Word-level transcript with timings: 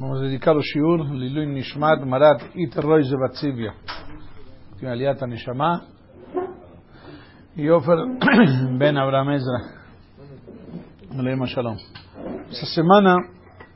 Vamos 0.00 0.22
dedicar 0.22 0.56
o 0.56 0.62
shiur 0.62 1.12
Lilui 1.12 1.44
Nishmat 1.44 2.02
Marat 2.06 2.42
Iterroi 2.54 3.02
Zebatzivia. 3.02 3.74
Tem 4.78 4.88
Aliat 4.88 5.20
Neshama. 5.26 5.82
E 7.54 7.70
Ofer 7.70 7.98
Ben 8.78 8.96
Abraham 8.96 9.32
Ezra. 9.34 9.60
Aleima 11.18 11.44
Shalom. 11.44 11.76
Essa 12.48 12.64
semana 12.74 13.14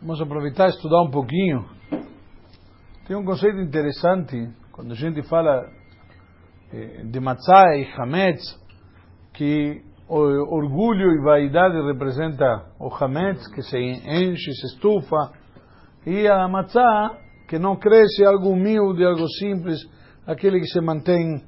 vamos 0.00 0.18
aproveitar 0.22 0.68
e 0.68 0.70
estudar 0.70 1.02
um 1.02 1.10
pouquinho. 1.10 1.66
Tem 3.06 3.14
um 3.14 3.24
conceito 3.26 3.58
interessante 3.58 4.48
quando 4.72 4.92
a 4.92 4.96
gente 4.96 5.22
fala 5.28 5.68
de 7.04 7.20
matzah 7.20 7.76
e 7.76 7.86
hametz 7.98 8.58
que 9.34 9.82
orgulho 10.08 11.20
e 11.20 11.22
vaidade 11.22 11.82
representa 11.82 12.64
o 12.80 12.88
hametz 12.88 13.46
que 13.48 13.60
se 13.60 13.76
enche, 13.76 14.52
se 14.54 14.66
estufa 14.68 15.43
e 16.06 16.28
a 16.28 16.46
matzah 16.48 17.18
que 17.48 17.58
não 17.58 17.76
cresce, 17.76 18.24
algo 18.24 18.50
humilde, 18.50 19.04
algo 19.04 19.26
simples, 19.38 19.78
aquele 20.26 20.60
que 20.60 20.66
se 20.66 20.80
mantém 20.80 21.42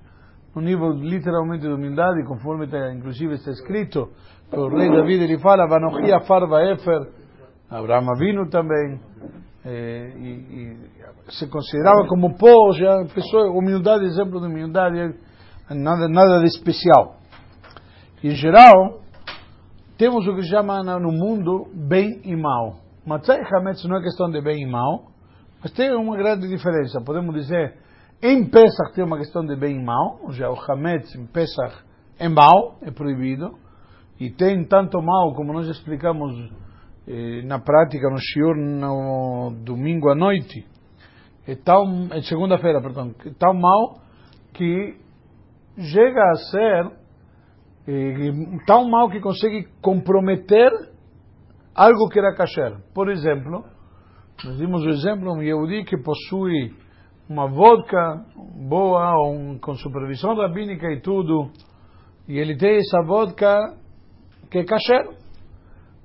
no 0.55 0.63
nível 0.63 0.91
literalmente 0.93 1.67
de 1.67 1.73
humildade, 1.73 2.25
conforme 2.25 2.67
inclusive 2.95 3.35
está 3.35 3.51
escrito, 3.51 4.09
o 4.53 4.69
rei 4.69 4.89
David 4.91 5.25
ele 5.25 5.39
fala, 5.39 5.67
Vanochi 5.67 6.13
afar 6.13 6.47
vaefer, 6.47 7.09
Abraão 7.71 8.11
Avinu 8.11 8.49
também, 8.49 9.01
eh, 9.65 10.13
e, 10.17 10.29
e, 10.29 10.77
se 11.33 11.49
considerava 11.49 12.07
como 12.09 12.39
pó, 12.39 12.73
já 12.73 13.05
pessoa, 13.13 13.51
humildade, 13.51 14.05
exemplo 14.05 14.41
de 14.41 14.47
humildade, 14.47 15.15
nada, 15.71 16.09
nada 16.09 16.39
de 16.41 16.47
especial. 16.47 17.17
Em 18.23 18.31
geral, 18.31 19.01
temos 19.99 20.27
o 20.27 20.35
que 20.37 20.43
se 20.43 20.51
chama 20.51 20.83
no 20.83 21.11
mundo 21.11 21.67
bem 21.75 22.21
e 22.25 22.37
mal. 22.37 22.86
Matzah 23.07 23.39
e 23.39 23.55
Hametz 23.55 23.85
não 23.85 23.99
é 23.99 24.03
questão 24.03 24.29
de 24.29 24.41
bem 24.41 24.65
e 24.65 24.67
mal, 24.67 25.05
mas 25.63 25.71
tem 25.71 25.95
uma 25.95 26.17
grande 26.17 26.49
diferença. 26.49 27.01
Podemos 27.01 27.33
dizer, 27.37 27.77
em 28.21 28.51
Pesach 28.51 28.93
tem 28.97 29.05
uma 29.05 29.17
questão 29.17 29.47
de 29.47 29.55
bem 29.55 29.77
e 29.77 29.85
mal, 29.85 30.19
ou 30.23 30.33
seja, 30.33 30.51
o 30.51 30.57
Hametz 30.69 31.15
em 31.15 31.25
Pesach 31.27 31.85
é 32.19 32.29
mal, 32.29 32.77
é 32.83 32.91
proibido, 32.91 33.57
e 34.19 34.29
tem 34.31 34.65
tanto 34.65 35.01
mal, 35.01 35.33
como 35.37 35.53
nós 35.53 35.69
explicamos 35.69 36.35
eh, 37.07 37.43
na 37.45 37.61
prática, 37.61 38.11
no 38.11 38.19
Shiur, 38.19 38.57
no 38.57 39.55
domingo 39.65 40.11
à 40.11 40.17
noite, 40.17 40.67
é 41.47 41.55
tão, 41.55 42.09
é 42.11 42.21
segunda-feira, 42.23 42.83
perdão, 42.83 43.15
é 43.25 43.31
tão 43.39 43.55
mal 43.55 44.01
que 44.53 44.97
chega 45.79 46.25
a 46.25 46.35
ser 46.51 46.91
eh, 47.87 48.33
tão 48.67 48.91
mal 48.91 49.09
que 49.09 49.21
consegue 49.21 49.69
comprometer 49.81 50.96
algo 51.77 52.09
que 52.09 52.19
era 52.19 52.35
kasher. 52.35 52.79
Por 52.95 53.11
exemplo, 53.11 53.65
nós 54.43 54.57
dimos 54.57 54.83
o 54.85 54.89
exemplo 54.89 55.33
um 55.33 55.43
Yehudi 55.43 55.85
que 55.85 55.99
possui 55.99 56.75
uma 57.29 57.47
vodka 57.47 58.25
boa, 58.69 59.29
um, 59.29 59.59
com 59.59 59.75
supervisão 59.75 60.35
rabínica 60.37 60.91
e 60.91 61.01
tudo, 61.01 61.51
e 62.27 62.39
ele 62.39 62.57
tem 62.57 62.79
essa 62.79 63.03
vodka 63.05 63.77
que 64.51 64.59
é 64.59 64.65
kasher. 64.65 65.17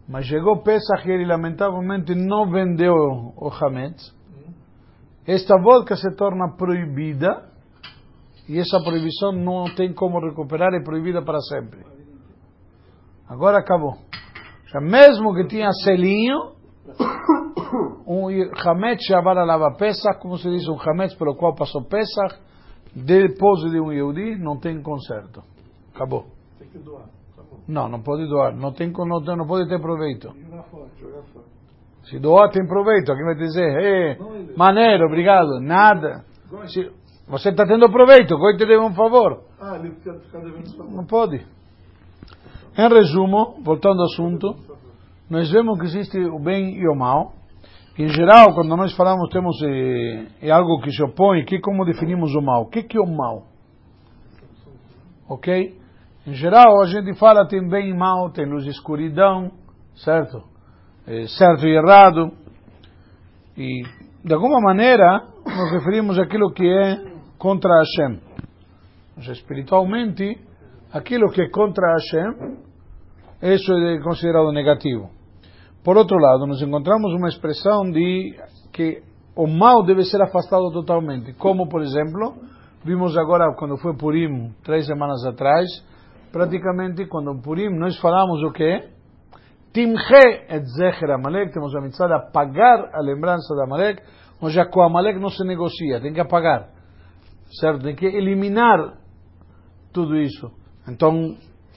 Mas 0.10 0.26
chegou 0.26 0.62
Pesach 0.62 1.08
e 1.08 1.12
ele 1.12 1.26
lamentavelmente 1.26 2.14
não 2.16 2.50
vendeu 2.50 2.94
o 2.94 3.50
Hametz. 3.50 4.14
Esta 5.26 5.56
vodka 5.62 5.96
se 5.96 6.14
torna 6.16 6.58
proibida 6.58 7.50
e 8.50 8.60
essa 8.60 8.84
proibição 8.84 9.32
não 9.32 9.74
tem 9.76 9.94
como 9.94 10.20
recuperar, 10.20 10.74
é 10.74 10.84
proibida 10.84 11.24
para 11.24 11.40
sempre. 11.40 11.86
Agora 13.30 13.60
acabou. 13.60 14.11
Mesmo 14.80 15.34
que 15.34 15.48
tinha 15.48 15.72
selinho, 15.84 16.54
um 18.08 18.28
Hametz 18.66 19.06
Shavar 19.06 19.36
lava 19.46 19.76
Pesach, 19.78 20.20
como 20.20 20.38
se 20.38 20.50
diz, 20.50 20.68
um 20.68 20.78
Hametz 20.80 21.16
pelo 21.16 21.36
qual 21.36 21.56
passou 21.56 21.84
Pesach, 21.84 22.40
depois 22.96 23.62
de 23.72 23.80
um 23.80 23.92
Yehudi, 23.92 24.38
não 24.38 24.60
tem 24.60 24.82
conserto. 24.82 25.42
Acabou. 25.94 26.26
Tem 26.60 26.70
que 26.70 26.80
doar. 26.80 27.06
Não, 27.68 27.88
não 27.88 28.02
pode 28.02 28.28
doar. 28.28 28.56
Não, 28.56 28.74
tem, 28.74 28.92
não, 28.92 29.20
não 29.20 29.48
pode 29.48 29.68
ter 29.70 29.80
proveito. 29.80 30.30
Jogar 30.34 30.64
fora, 30.64 30.88
jogar 31.00 31.24
fora. 31.34 31.46
Se 32.04 32.20
doar 32.20 32.50
tem 32.50 32.66
proveito. 32.66 33.12
Aqui 33.12 33.24
vai 33.24 33.36
dizer, 33.36 33.84
eh, 33.84 34.18
maneiro, 34.58 35.06
obrigado. 35.06 35.60
Nada. 35.60 36.26
Se, 36.68 36.92
você 37.28 37.50
está 37.50 37.66
tendo 37.66 37.90
proveito, 37.90 38.36
te 38.58 38.66
deve 38.66 38.80
um 38.80 38.94
favor. 38.94 39.44
Ah, 39.60 39.78
ele 39.78 39.92
fica, 39.92 40.12
devendo 40.40 40.68
sua 40.70 40.86
Não 40.86 41.06
pode. 41.06 41.46
Em 42.78 42.88
resumo, 42.88 43.58
voltando 43.64 44.00
ao 44.00 44.06
assunto, 44.06 44.56
nós 45.30 45.52
vemos 45.52 45.78
que 45.78 45.86
existe 45.86 46.18
o 46.18 46.40
bem 46.40 46.78
e 46.78 46.88
o 46.88 46.96
mal. 46.96 47.34
Em 48.00 48.08
geral, 48.08 48.54
quando 48.54 48.78
nós 48.78 48.94
falamos, 48.96 49.30
temos 49.30 49.62
eh, 49.62 50.28
é 50.42 50.52
algo 50.52 50.82
que 50.82 50.90
se 50.90 51.04
opõe, 51.04 51.44
que 51.44 51.60
como 51.60 51.84
definimos 51.84 52.34
o 52.34 52.42
mal? 52.42 52.64
O 52.64 52.70
que, 52.70 52.84
que 52.84 52.98
é 52.98 53.02
o 53.02 53.06
mal? 53.06 53.44
Ok? 55.28 55.78
Em 56.26 56.34
geral, 56.34 56.82
a 56.82 56.86
gente 56.86 57.14
fala 57.20 57.46
tem 57.46 57.68
bem 57.68 57.90
e 57.90 57.94
mal, 57.94 58.32
tem 58.32 58.46
luz 58.46 58.66
e 58.66 58.70
escuridão, 58.70 59.52
certo? 59.96 60.42
É, 61.06 61.28
certo 61.28 61.68
e 61.68 61.76
errado. 61.76 62.32
E, 63.58 63.84
de 64.24 64.34
alguma 64.34 64.62
maneira, 64.62 65.28
nos 65.46 65.72
referimos 65.72 66.18
àquilo 66.18 66.54
que 66.54 66.66
é 66.66 67.04
contra 67.38 67.80
Hashem. 67.80 68.22
Seja, 69.16 69.34
espiritualmente, 69.34 70.40
aquilo 70.94 71.32
que 71.32 71.42
é 71.42 71.50
contra 71.50 71.94
Hashem, 71.94 72.58
isso 73.42 73.74
é 73.74 74.00
considerado 74.02 74.52
negativo. 74.52 75.10
Por 75.84 75.98
outro 75.98 76.18
lado, 76.18 76.46
nos 76.46 76.62
encontramos 76.62 77.14
uma 77.14 77.28
expressão 77.28 77.90
de 77.90 78.36
que 78.72 79.02
o 79.36 79.48
mal 79.48 79.84
deve 79.84 80.04
ser 80.04 80.22
afastado 80.22 80.72
totalmente. 80.72 81.34
Como, 81.34 81.68
por 81.68 81.82
exemplo, 81.82 82.36
vimos 82.84 83.18
agora 83.18 83.56
quando 83.58 83.78
foi 83.78 83.96
Purim, 83.96 84.54
três 84.64 84.86
semanas 84.86 85.26
atrás, 85.26 85.68
praticamente 86.32 87.08
quando 87.08 87.42
Purim 87.42 87.70
nós 87.78 87.98
falamos 88.00 88.44
o 88.44 88.52
que? 88.52 88.90
Timche 89.74 90.46
et 90.50 90.66
zecher 90.66 91.10
Amalek, 91.12 91.54
temos 91.54 91.74
a 91.74 91.80
mitzvah 91.80 92.08
de 92.08 92.14
apagar 92.14 92.94
a 92.94 93.02
lembrança 93.02 93.56
de 93.56 93.64
Amalek, 93.64 94.04
ou 94.42 94.50
já 94.50 94.66
com 94.66 94.82
Amalek 94.82 95.18
não 95.18 95.30
se 95.30 95.44
negocia, 95.46 96.02
tem 96.02 96.14
que 96.14 96.20
apagar, 96.20 96.68
certo? 97.60 97.84
Tem 97.84 97.96
que 97.96 98.06
eliminar 98.06 98.98
tudo 99.94 100.18
isso. 100.18 100.52
Então, 100.88 101.36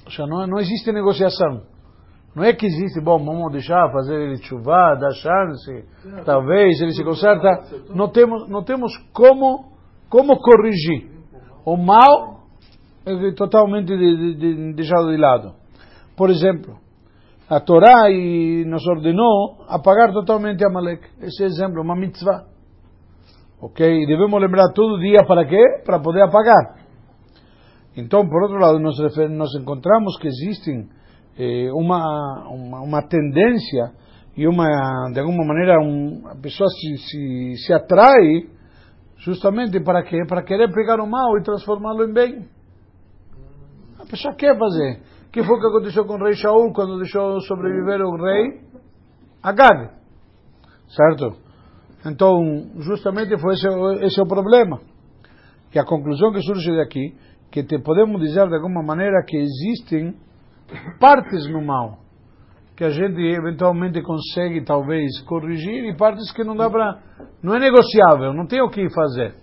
já 0.09 0.27
não, 0.27 0.47
não 0.47 0.59
existe 0.59 0.91
negociação. 0.93 1.63
Não 2.35 2.43
é 2.43 2.53
que 2.53 2.67
existe, 2.67 3.01
bom, 3.01 3.25
vamos 3.25 3.53
deixar 3.53 3.93
fazer 3.93 4.21
ele 4.21 4.43
chuvar, 4.43 4.99
dar 4.99 5.13
chance, 5.13 5.85
talvez 6.25 6.81
ele 6.81 6.93
se 6.93 7.05
conserta. 7.05 7.49
Não 7.95 8.09
temos, 8.09 8.49
não 8.49 8.65
temos 8.65 8.93
como, 9.13 9.73
como 10.09 10.37
corrigir. 10.39 11.11
O 11.65 11.77
mal 11.77 12.41
é 13.07 13.33
totalmente 13.33 13.87
de, 13.87 14.17
de, 14.17 14.35
de, 14.35 14.73
deixado 14.75 15.11
de 15.11 15.17
lado. 15.17 15.55
Por 16.17 16.29
exemplo, 16.29 16.77
a 17.49 17.61
Torá 17.61 18.09
nos 18.67 18.85
ordenou 18.89 19.65
apagar 19.69 20.13
totalmente 20.13 20.65
Amalek. 20.67 21.07
Esse 21.21 21.45
exemplo, 21.45 21.83
uma 21.83 21.95
mitzvah. 21.95 22.47
Ok? 23.61 23.87
E 23.87 24.07
devemos 24.07 24.41
lembrar 24.41 24.73
todo 24.73 24.99
dia 24.99 25.25
para 25.25 25.47
quê? 25.47 25.63
Para 25.85 26.01
poder 26.01 26.23
apagar. 26.23 26.84
Então, 27.97 28.29
por 28.29 28.43
outro 28.43 28.59
lado, 28.59 28.79
nós, 28.79 28.97
nos 29.31 29.55
encontramos 29.55 30.19
que 30.19 30.27
existem 30.27 30.89
eh, 31.39 31.71
uma, 31.73 32.49
uma, 32.49 32.81
uma, 32.81 33.03
tendência 33.03 33.93
e 34.37 34.49
uma, 34.49 34.67
de 35.13 35.21
alguma 35.21 35.45
maneira, 35.45 35.79
um, 35.81 36.27
a 36.27 36.35
pessoa 36.35 36.69
se, 36.71 36.97
se, 36.99 37.55
se 37.67 37.73
atrai 37.73 38.49
justamente 39.19 39.81
para 39.81 40.03
quê? 40.03 40.19
Para 40.29 40.43
querer 40.43 40.73
pegar 40.73 41.01
o 41.01 41.07
mal 41.07 41.39
e 41.39 41.43
transformá-lo 41.43 42.05
em 42.05 42.13
bem. 42.13 42.49
A 43.99 44.07
pessoa 44.07 44.35
quer 44.35 44.59
fazer. 44.59 45.01
O 45.29 45.31
que 45.31 45.43
foi 45.43 45.59
que 45.59 45.67
aconteceu 45.67 46.05
com 46.05 46.15
o 46.15 46.25
rei 46.25 46.35
Shaul 46.35 46.73
quando 46.73 46.99
deixou 46.99 47.41
sobreviver 47.41 48.01
o 48.01 48.17
rei 48.17 48.61
Agag? 49.43 49.91
Certo? 50.89 51.37
Então, 52.07 52.71
justamente 52.81 53.37
foi 53.39 53.55
esse, 53.55 53.67
esse 54.05 54.21
é 54.21 54.23
o 54.23 54.27
problema. 54.27 54.81
Que 55.71 55.79
a 55.79 55.85
conclusão 55.85 56.33
que 56.33 56.43
surge 56.43 56.77
daqui, 56.77 57.15
que 57.55 57.63
te 57.63 57.79
podemos 57.79 58.21
dizer 58.21 58.49
de 58.49 58.57
alguma 58.57 58.83
maneira 58.83 59.23
que 59.25 59.37
existem 59.37 60.13
partes 60.99 61.47
no 61.47 61.65
mal 61.65 62.01
que 62.77 62.83
a 62.83 62.91
gente 62.91 63.21
eventualmente 63.21 64.03
consegue 64.03 64.65
talvez 64.65 65.21
corrigir 65.21 65.85
e 65.85 65.97
partes 65.97 66.33
que 66.33 66.43
não 66.43 66.57
dá 66.57 66.69
para 66.69 67.01
não 67.41 67.55
é 67.55 67.61
negociável, 67.61 68.33
não 68.33 68.49
tem 68.49 68.61
o 68.61 68.69
que 68.69 68.93
fazer, 68.93 69.37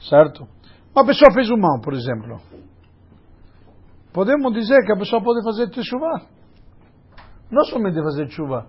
certo? 0.00 0.44
Uma 0.92 1.06
pessoa 1.06 1.32
fez 1.32 1.48
o 1.48 1.56
mal, 1.56 1.80
por 1.80 1.94
exemplo. 1.94 2.40
Podemos 4.12 4.52
dizer 4.52 4.84
que 4.84 4.92
a 4.92 4.96
pessoa 4.96 5.22
pode 5.22 5.44
fazer 5.44 5.68
chuva. 5.84 6.22
Não 7.48 7.62
somente 7.66 8.02
fazer 8.02 8.28
chuva. 8.28 8.66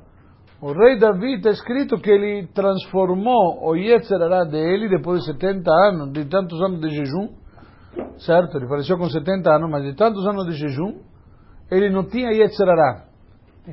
O 0.61 0.71
rei 0.71 0.99
Davi 0.99 1.37
está 1.37 1.49
escrito 1.49 1.97
que 1.97 2.11
ele 2.11 2.45
transformou 2.53 3.67
o 3.67 3.75
Yetzerará 3.75 4.43
dele 4.43 4.87
depois 4.87 5.21
de 5.21 5.33
70 5.33 5.71
anos, 5.71 6.13
de 6.13 6.25
tantos 6.25 6.61
anos 6.61 6.79
de 6.79 6.89
jejum, 6.89 7.29
certo? 8.19 8.57
Ele 8.57 8.67
faleceu 8.67 8.97
com 8.97 9.09
70 9.09 9.49
anos, 9.49 9.69
mas 9.69 9.83
de 9.83 9.93
tantos 9.95 10.25
anos 10.27 10.45
de 10.45 10.53
jejum, 10.53 10.99
ele 11.71 11.89
não 11.89 12.05
tinha 12.07 12.31
Yetzerará. 12.31 13.05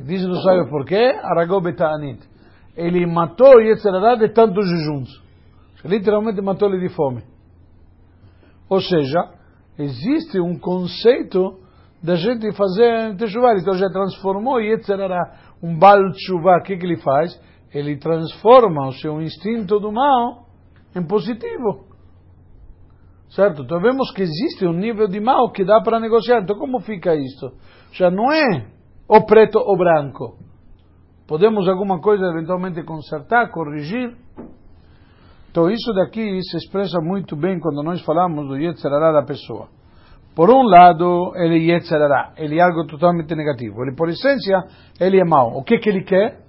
Diz 0.04 0.26
não 0.26 0.40
sabe 0.42 0.68
por 0.68 0.84
quê, 0.84 1.18
Aragou 1.22 1.62
ele 2.76 3.06
matou 3.06 3.56
o 3.56 3.60
Yetzirará 3.60 4.16
de 4.16 4.28
tantos 4.30 4.68
jejuns. 4.68 5.22
Literalmente 5.84 6.40
matou 6.40 6.68
ele 6.68 6.88
de 6.88 6.94
fome. 6.94 7.22
Ou 8.68 8.80
seja, 8.80 9.30
existe 9.78 10.40
um 10.40 10.58
conceito 10.58 11.60
da 12.02 12.16
gente 12.16 12.52
fazer 12.52 13.16
Teshuvah. 13.16 13.54
Então 13.60 13.74
já 13.74 13.88
transformou 13.88 14.60
Yetzirará, 14.60 15.36
um 15.62 15.78
Baal 15.78 16.10
Teshuvah. 16.12 16.58
O 16.58 16.62
que, 16.62 16.76
que 16.76 16.84
ele 16.84 16.96
faz? 16.96 17.40
Ele 17.72 17.96
transforma 17.96 18.88
o 18.88 18.92
seu 18.92 19.20
instinto 19.20 19.78
do 19.78 19.92
mal 19.92 20.46
em 20.96 21.06
positivo. 21.06 21.93
Certo? 23.34 23.62
Então 23.62 23.80
vemos 23.80 24.12
que 24.12 24.22
existe 24.22 24.64
um 24.64 24.72
nível 24.72 25.08
de 25.08 25.18
mal 25.18 25.50
que 25.50 25.64
dá 25.64 25.80
para 25.80 25.98
negociar. 25.98 26.42
Então 26.42 26.56
como 26.56 26.80
fica 26.80 27.14
isso? 27.16 27.52
Já 27.92 28.10
não 28.10 28.30
é 28.32 28.66
o 29.08 29.24
preto 29.26 29.58
ou 29.58 29.76
branco. 29.76 30.38
Podemos 31.26 31.68
alguma 31.68 32.00
coisa 32.00 32.24
eventualmente 32.26 32.82
consertar, 32.84 33.50
corrigir. 33.50 34.14
Então 35.50 35.68
isso 35.68 35.92
daqui 35.94 36.40
se 36.42 36.56
expressa 36.58 37.00
muito 37.00 37.34
bem 37.34 37.58
quando 37.58 37.82
nós 37.82 38.00
falamos 38.02 38.46
do 38.46 38.56
Yetzirará 38.56 39.12
da 39.12 39.24
pessoa. 39.24 39.68
Por 40.34 40.50
um 40.50 40.62
lado, 40.62 41.32
ele 41.36 41.56
é 41.56 41.74
Yetzirará, 41.74 42.34
ele 42.36 42.58
é 42.58 42.62
algo 42.62 42.86
totalmente 42.86 43.34
negativo. 43.34 43.82
Ele, 43.82 43.94
por 43.96 44.08
essência, 44.08 44.64
ele 45.00 45.20
é 45.20 45.24
mau. 45.24 45.56
O 45.56 45.62
que 45.62 45.78
que 45.78 45.88
ele 45.88 46.02
quer? 46.02 46.40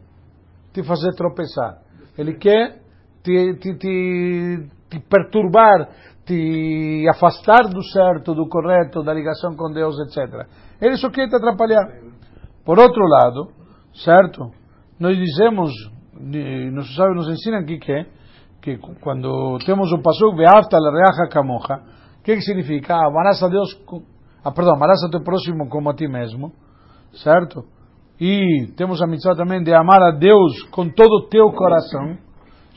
Te 0.73 0.83
fazer 0.83 1.13
tropeçar. 1.13 1.77
Ele 2.17 2.33
quer 2.33 2.81
te, 3.23 3.53
te, 3.59 3.77
te, 3.77 4.69
te 4.89 4.99
perturbar, 5.07 5.87
te 6.25 7.07
afastar 7.09 7.69
do 7.69 7.83
certo, 7.83 8.33
do 8.33 8.47
correto, 8.47 9.03
da 9.03 9.13
ligação 9.13 9.55
com 9.55 9.71
Deus, 9.71 9.95
etc. 9.99 10.47
Ele 10.81 10.97
só 10.97 11.09
quer 11.09 11.29
te 11.29 11.35
atrapalhar. 11.35 11.85
Por 12.65 12.79
outro 12.79 13.03
lado, 13.07 13.51
certo? 13.93 14.51
Nós 14.99 15.15
dizemos, 15.15 15.71
nossos 16.73 16.95
sábios 16.95 17.27
nos 17.27 17.29
ensinam 17.29 17.59
aqui 17.59 17.77
que, 17.77 18.05
que 18.61 18.77
quando 19.01 19.59
temos 19.65 19.91
o 19.91 20.01
pasuk, 20.01 20.35
Beafta 20.35 20.79
la 20.79 20.91
reaja 20.91 21.29
camoja, 21.29 21.75
o 22.19 22.23
que, 22.23 22.35
que 22.35 22.41
significa? 22.41 22.95
Amarás 22.95 23.41
a 23.43 23.47
Deus, 23.47 23.69
ah, 24.43 24.51
perdão, 24.51 24.73
amarás 24.73 25.03
a 25.03 25.11
teu 25.11 25.23
próximo 25.23 25.69
como 25.69 25.91
a 25.91 25.93
ti 25.93 26.07
mesmo, 26.07 26.51
certo? 27.13 27.63
E 28.19 28.73
temos 28.75 29.01
a 29.01 29.05
mitzvah 29.05 29.35
também 29.35 29.61
de 29.61 29.73
amar 29.73 30.01
a 30.01 30.11
Deus 30.11 30.63
com 30.71 30.89
todo 30.89 31.11
o 31.17 31.27
teu 31.27 31.51
coração. 31.51 32.17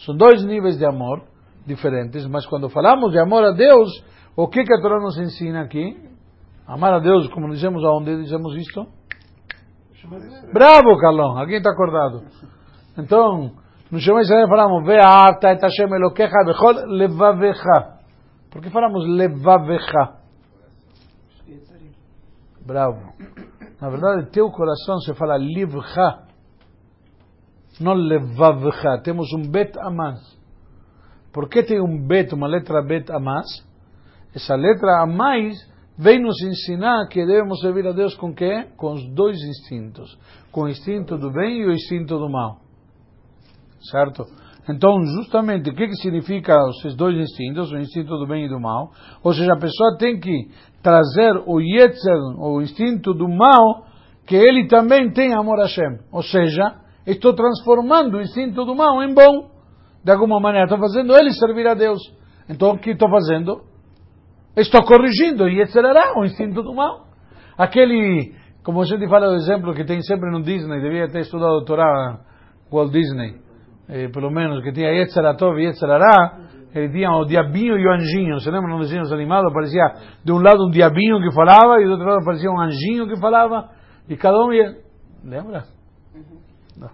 São 0.04 0.16
dois 0.16 0.44
níveis 0.44 0.76
de 0.76 0.84
amor 0.84 1.22
diferentes, 1.68 2.26
mas 2.26 2.46
quando 2.46 2.68
falamos 2.68 3.12
de 3.12 3.18
amor 3.20 3.44
a 3.44 3.52
Deus, 3.52 3.88
o 4.34 4.48
que, 4.48 4.64
que 4.64 4.74
a 4.74 4.80
Torá 4.80 4.98
nos 4.98 5.18
ensina 5.18 5.62
aqui? 5.62 5.96
Amar 6.66 6.94
a 6.94 6.98
Deus, 6.98 7.28
como 7.28 7.48
dizemos 7.50 7.84
aonde 7.84 8.16
dizemos 8.22 8.56
isto? 8.56 8.86
Bravo, 10.52 10.98
Carlão, 10.98 11.38
alguém 11.38 11.58
está 11.58 11.70
acordado. 11.70 12.24
Então, 12.96 13.52
no 13.90 13.98
Shema 13.98 14.20
Israel 14.22 14.48
falamos, 14.48 14.86
Ve'ata 14.86 15.50
et 15.50 15.60
Hashem 15.60 15.92
Elokecha 15.92 16.44
bechol 16.44 16.86
levavecha. 16.86 17.98
Por 18.50 18.62
que 18.62 18.70
falamos 18.70 19.06
levavecha? 19.06 20.18
Bravo. 22.64 23.12
Na 23.80 23.88
verdade, 23.88 24.30
teu 24.30 24.50
coração 24.50 24.98
se 24.98 25.14
fala 25.14 25.36
livcha, 25.36 26.26
não 27.80 27.94
levavecha. 27.94 29.00
Temos 29.02 29.32
um 29.32 29.50
bet 29.50 29.78
amas. 29.80 30.38
Por 31.38 31.49
que 31.49 31.62
tem 31.62 31.81
um 31.81 32.05
bet, 32.05 32.35
uma 32.35 32.49
letra 32.49 32.82
bet 32.82 33.12
amas? 33.12 33.46
Essa 34.35 34.56
letra 34.56 35.05
a 35.05 35.06
mais 35.06 35.56
vem 35.96 36.20
nos 36.20 36.43
ensinar 36.43 37.06
que 37.06 37.25
devemos 37.25 37.61
servir 37.61 37.87
a 37.87 37.93
Deus 37.93 38.12
com 38.17 38.35
quê? 38.35 38.67
Com 38.76 38.94
os 38.94 39.08
dois 39.14 39.40
instintos. 39.44 40.19
Com 40.50 40.62
o 40.62 40.69
instinto 40.69 41.17
do 41.17 41.31
bem 41.31 41.61
e 41.61 41.67
o 41.67 41.73
instinto 41.73 42.19
do 42.19 42.29
mal. 42.29 42.58
Certo? 43.88 44.25
Então, 44.69 45.00
justamente, 45.05 45.70
o 45.70 45.75
que, 45.76 45.87
que 45.87 45.94
significa 46.02 46.58
esses 46.70 46.96
dois 46.96 47.14
instintos, 47.14 47.70
o 47.70 47.79
instinto 47.79 48.19
do 48.19 48.26
bem 48.26 48.46
e 48.46 48.49
do 48.49 48.58
mal? 48.58 48.90
Ou 49.23 49.32
seja, 49.32 49.52
a 49.52 49.61
pessoa 49.61 49.96
tem 49.96 50.19
que 50.19 50.50
trazer 50.82 51.40
o 51.46 51.61
yetzer, 51.61 52.19
o 52.37 52.61
instinto 52.61 53.14
do 53.14 53.29
mal, 53.29 53.87
que 54.26 54.35
ele 54.35 54.67
também 54.67 55.12
tem 55.12 55.35
amor 55.35 55.61
a 55.61 55.67
Hashem. 55.67 56.00
Ou 56.11 56.25
seja, 56.25 56.81
estou 57.06 57.32
transformando 57.32 58.17
o 58.17 58.20
instinto 58.20 58.64
do 58.64 58.75
mal 58.75 59.00
em 59.05 59.14
bom. 59.14 59.56
De 60.04 60.12
alguma 60.12 60.40
maneira, 60.40 60.64
estou 60.64 60.78
fazendo 60.78 61.14
ele 61.16 61.30
servir 61.32 61.66
a 61.66 61.74
Deus. 61.74 62.00
Então, 62.48 62.70
o 62.72 62.78
que 62.78 62.90
estou 62.90 63.10
fazendo? 63.10 63.62
Estou 64.56 64.84
corrigindo 64.84 65.44
o 65.44 65.48
Yetzerará, 65.48 66.14
o 66.16 66.24
instinto 66.24 66.62
do 66.62 66.74
mal. 66.74 67.06
Aquele, 67.56 68.34
como 68.62 68.80
a 68.80 68.84
gente 68.84 69.06
fala 69.08 69.28
do 69.28 69.34
exemplo 69.34 69.74
que 69.74 69.84
tem 69.84 70.00
sempre 70.02 70.30
no 70.30 70.42
Disney, 70.42 70.80
devia 70.80 71.08
ter 71.08 71.20
estudado 71.20 71.58
a 71.58 71.64
Torá 71.64 72.20
Walt 72.70 72.92
Disney, 72.92 73.36
eh, 73.88 74.08
pelo 74.08 74.30
menos, 74.30 74.62
que 74.62 74.72
tinha 74.72 74.88
Yetzeratov 74.88 75.58
e 75.58 75.66
Yetzerará, 75.66 76.38
ele 76.74 76.90
tinha 76.90 77.10
o 77.10 77.24
diabinho 77.24 77.78
e 77.78 77.86
o 77.86 77.92
anjinho. 77.92 78.40
Você 78.40 78.50
lembra 78.50 78.70
nos 78.70 78.88
desenhos 78.88 79.12
animados? 79.12 79.50
Aparecia 79.50 79.82
de 80.24 80.32
um 80.32 80.38
lado 80.38 80.66
um 80.66 80.70
diabinho 80.70 81.20
que 81.20 81.34
falava 81.34 81.80
e 81.80 81.84
do 81.84 81.92
outro 81.92 82.06
lado 82.06 82.20
aparecia 82.20 82.50
um 82.50 82.60
anjinho 82.60 83.08
que 83.08 83.18
falava. 83.18 83.70
E 84.08 84.16
cada 84.16 84.38
um 84.38 84.52
ia... 84.52 84.76
Lembra? 85.24 85.64
Não 86.76 86.90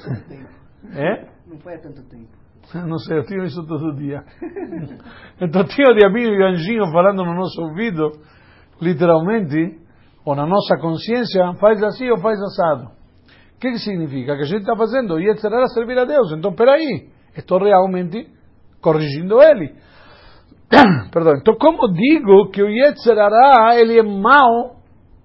tanto 0.00 0.28
tempo. 0.28 0.48
É? 0.94 1.28
Não 1.50 1.58
foi 1.58 1.74
há 1.74 1.78
tanto 1.80 2.02
tempo. 2.08 2.28
Não 2.86 2.98
sei, 2.98 3.18
eu 3.18 3.26
tinha 3.26 3.44
isso 3.44 3.66
todo 3.66 3.96
dia. 3.96 4.22
Então 5.40 5.64
tinha 5.64 5.90
o 5.90 5.94
diabinho 5.96 6.34
e 6.34 6.44
anjinho 6.44 6.84
falando 6.92 7.24
no 7.24 7.34
nosso 7.34 7.60
ouvido, 7.62 8.12
literalmente, 8.80 9.80
ou 10.24 10.36
na 10.36 10.46
nossa 10.46 10.76
consciência, 10.76 11.54
faz 11.54 11.82
assim 11.82 12.08
ou 12.10 12.18
faz 12.18 12.38
assado. 12.40 12.84
O 12.84 13.60
que, 13.60 13.72
que 13.72 13.78
significa? 13.78 14.36
Que 14.36 14.42
a 14.42 14.46
gente 14.46 14.60
está 14.60 14.76
fazendo 14.76 15.18
e 15.18 15.36
será 15.38 15.66
servir 15.68 15.98
a 15.98 16.04
Deus. 16.04 16.32
Então, 16.32 16.54
peraí, 16.54 17.08
estou 17.36 17.58
realmente 17.58 18.28
corrigindo 18.80 19.42
ele. 19.42 19.74
Perdão. 21.10 21.34
Então, 21.36 21.56
como 21.56 21.92
digo 21.92 22.50
que 22.50 22.62
o 22.62 22.68
Yetzerará, 22.68 23.74
ele 23.76 23.98
é 23.98 24.02
mau 24.02 24.76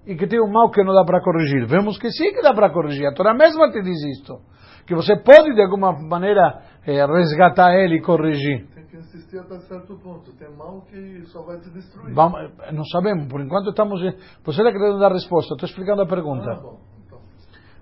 e 0.06 0.16
que 0.16 0.26
tem 0.26 0.40
um 0.40 0.50
mal 0.50 0.70
que 0.70 0.82
não 0.82 0.94
dá 0.94 1.04
para 1.04 1.20
corrigir? 1.20 1.66
Vemos 1.66 1.98
que 1.98 2.10
sim 2.10 2.32
que 2.32 2.42
dá 2.42 2.52
para 2.52 2.72
corrigir. 2.72 3.06
A 3.06 3.14
Torá 3.14 3.34
mesma 3.34 3.70
te 3.70 3.80
diz 3.82 4.02
isto. 4.18 4.40
Que 4.86 4.94
você 4.94 5.16
pode, 5.16 5.52
de 5.54 5.62
alguma 5.62 5.92
maneira, 5.92 6.62
eh, 6.86 7.04
resgatar 7.04 7.74
ele 7.74 7.96
e 7.96 8.00
corrigir. 8.02 8.66
Tem 8.72 8.86
que 8.86 8.96
insistir 8.96 9.38
até 9.38 9.58
certo 9.60 9.98
ponto. 9.98 10.32
Tem 10.38 10.48
mal 10.56 10.82
que 10.82 11.22
só 11.26 11.42
vai 11.42 11.58
te 11.58 11.68
destruir. 11.70 12.14
Vamos, 12.14 12.38
não 12.72 12.84
sabemos, 12.84 13.26
por 13.26 13.40
enquanto 13.40 13.70
estamos. 13.70 14.00
Você 14.00 14.62
está 14.62 14.72
querendo 14.72 14.98
dar 14.98 15.12
resposta, 15.12 15.54
estou 15.54 15.68
explicando 15.68 16.02
a 16.02 16.06
pergunta. 16.06 16.48
Ah, 16.50 16.60
bom. 16.62 16.78
Então, 17.04 17.18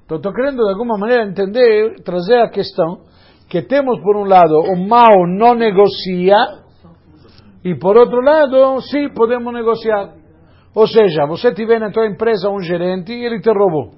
Então, 0.05 0.17
estou 0.17 0.33
querendo 0.33 0.65
de 0.65 0.71
alguma 0.71 0.97
maneira 0.97 1.27
entender, 1.27 2.03
trazer 2.03 2.39
a 2.41 2.49
questão 2.49 3.03
que 3.51 3.61
temos 3.63 4.01
por 4.01 4.17
um 4.17 4.25
lado 4.25 4.55
o 4.73 4.89
mal 4.89 5.27
não 5.27 5.55
negocia 5.55 6.35
e 7.63 7.75
por 7.75 7.97
outro 7.97 8.21
lado, 8.21 8.81
sim, 8.83 9.11
podemos 9.11 9.53
negociar. 9.53 10.15
Ou 10.75 10.87
seja, 10.87 11.27
você 11.27 11.53
tiver 11.53 11.79
na 11.79 11.91
tua 11.91 12.07
empresa 12.07 12.51
um 12.51 12.61
gerente 12.61 13.13
e 13.13 13.25
ele 13.25 13.41
te 13.41 13.51
roubou. 13.51 13.93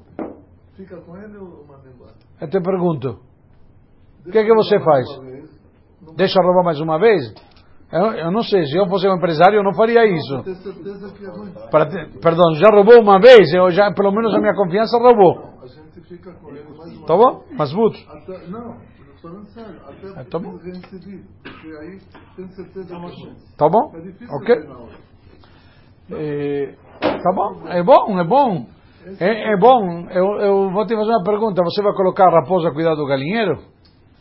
fica 0.77 1.01
com 1.01 1.17
ele 1.17 1.37
ou? 1.39 1.66
Eu 2.41 2.49
te 2.49 2.61
pergunto, 2.61 3.09
O 4.21 4.25
que 4.25 4.31
Deixa 4.33 4.45
que 4.47 4.55
você 4.55 4.81
faz? 4.81 5.07
deixa 6.17 6.41
roubar 6.43 6.65
mais 6.65 6.81
uma 6.81 6.99
vez? 6.99 7.33
Eu, 7.93 8.13
eu 8.13 8.31
não 8.33 8.43
sei, 8.43 8.65
se 8.67 8.77
eu 8.77 8.87
fosse 8.89 9.07
um 9.09 9.15
empresário 9.17 9.59
eu 9.59 9.63
não 9.63 9.73
faria 9.73 10.05
isso. 10.05 10.35
É. 10.37 11.71
Para 11.71 11.87
te- 11.87 12.19
perdão, 12.19 12.53
já 12.55 12.69
roubou 12.71 13.01
uma 13.01 13.21
vez, 13.21 13.53
eu 13.55 13.71
já, 13.71 13.93
pelo 13.93 14.11
menos 14.13 14.35
a 14.35 14.39
minha 14.39 14.55
confiança 14.55 14.99
roubou. 14.99 15.55
A 15.63 15.67
gente 15.67 16.01
fica 16.09 16.35
mais 16.43 16.97
uma 16.97 17.07
Tá 17.07 17.17
bom? 17.17 17.45
Mas 17.53 17.73
Buto, 17.73 17.99
não, 18.49 18.77
falando 19.23 19.47
sério. 19.51 19.81
Até 19.87 20.21
Ah, 20.21 20.25
tá 20.25 20.39
bom. 20.39 20.51
Porque 20.53 21.69
aí 21.81 22.01
tem 22.37 22.49
certeza 22.49 22.87
que 22.87 22.93
é 22.93 22.97
uma 22.97 23.09
chance. 23.11 23.57
tá 23.57 23.69
bom? 23.69 23.93
É 23.95 24.37
Ok? 24.37 24.55
É, 26.11 26.75
tá 27.01 27.33
bom, 27.35 27.69
é 27.69 27.83
bom, 27.83 28.21
é 28.21 28.25
bom. 28.25 28.67
É, 29.21 29.53
é 29.53 29.57
bom, 29.57 30.09
eu, 30.11 30.27
eu 30.41 30.71
vou 30.73 30.85
te 30.85 30.95
fazer 30.97 31.11
uma 31.11 31.23
pergunta. 31.23 31.63
Você 31.63 31.83
vai 31.83 31.93
colocar 31.95 32.27
a 32.29 32.41
raposa 32.41 32.69
a 32.69 32.73
cuidar 32.73 32.95
do 32.95 33.07
galinheiro? 33.07 33.59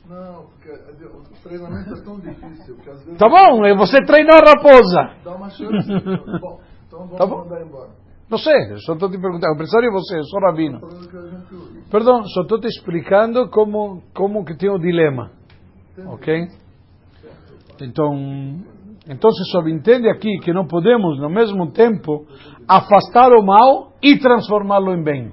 Não, 0.08 0.44
porque 0.46 0.70
o 0.70 1.44
treinamento 1.44 1.94
é 1.94 2.02
tão 2.04 2.20
difícil 2.20 2.76
vezes. 2.78 3.18
Tá 3.18 3.28
bom, 3.28 3.62
você 3.78 4.04
treinou 4.06 4.36
a 4.36 4.50
raposa. 4.50 5.16
Dá 5.24 5.36
uma 5.36 5.50
chance. 5.50 5.90
bom, 6.40 6.60
então 6.88 7.00
vamos 7.00 7.18
Tá 7.18 7.26
bom. 7.26 7.38
mandar 7.40 7.62
embora. 7.66 7.90
Não 8.30 8.38
sei, 8.38 8.72
eu 8.72 8.80
só 8.80 8.94
estou 8.94 9.10
te 9.10 9.20
perguntando. 9.20 9.52
O 9.54 9.56
empresário 9.56 9.88
é 9.88 9.92
você, 9.92 10.18
eu 10.18 10.24
sou 10.26 10.40
rabino. 10.40 10.80
Usa. 10.84 11.90
Perdão, 11.92 12.24
só 12.26 12.42
estou 12.42 12.60
te 12.60 12.68
explicando 12.68 13.50
como, 13.50 14.02
como 14.16 14.44
que 14.46 14.56
tem 14.58 14.70
o 14.70 14.80
dilema. 14.80 15.32
Ok? 16.08 16.48
Então, 17.82 18.14
então 19.08 19.30
você 19.32 19.44
só 19.52 19.60
entende 19.68 20.10
aqui 20.10 20.40
que 20.40 20.52
não 20.54 20.66
podemos, 20.68 21.20
no 21.20 21.30
mesmo 21.30 21.72
tempo, 21.72 22.26
afastar 22.68 23.32
o 23.32 23.44
mal 23.46 23.92
e 24.02 24.18
transformá-lo 24.18 24.94
em 24.94 25.04
bem. 25.04 25.32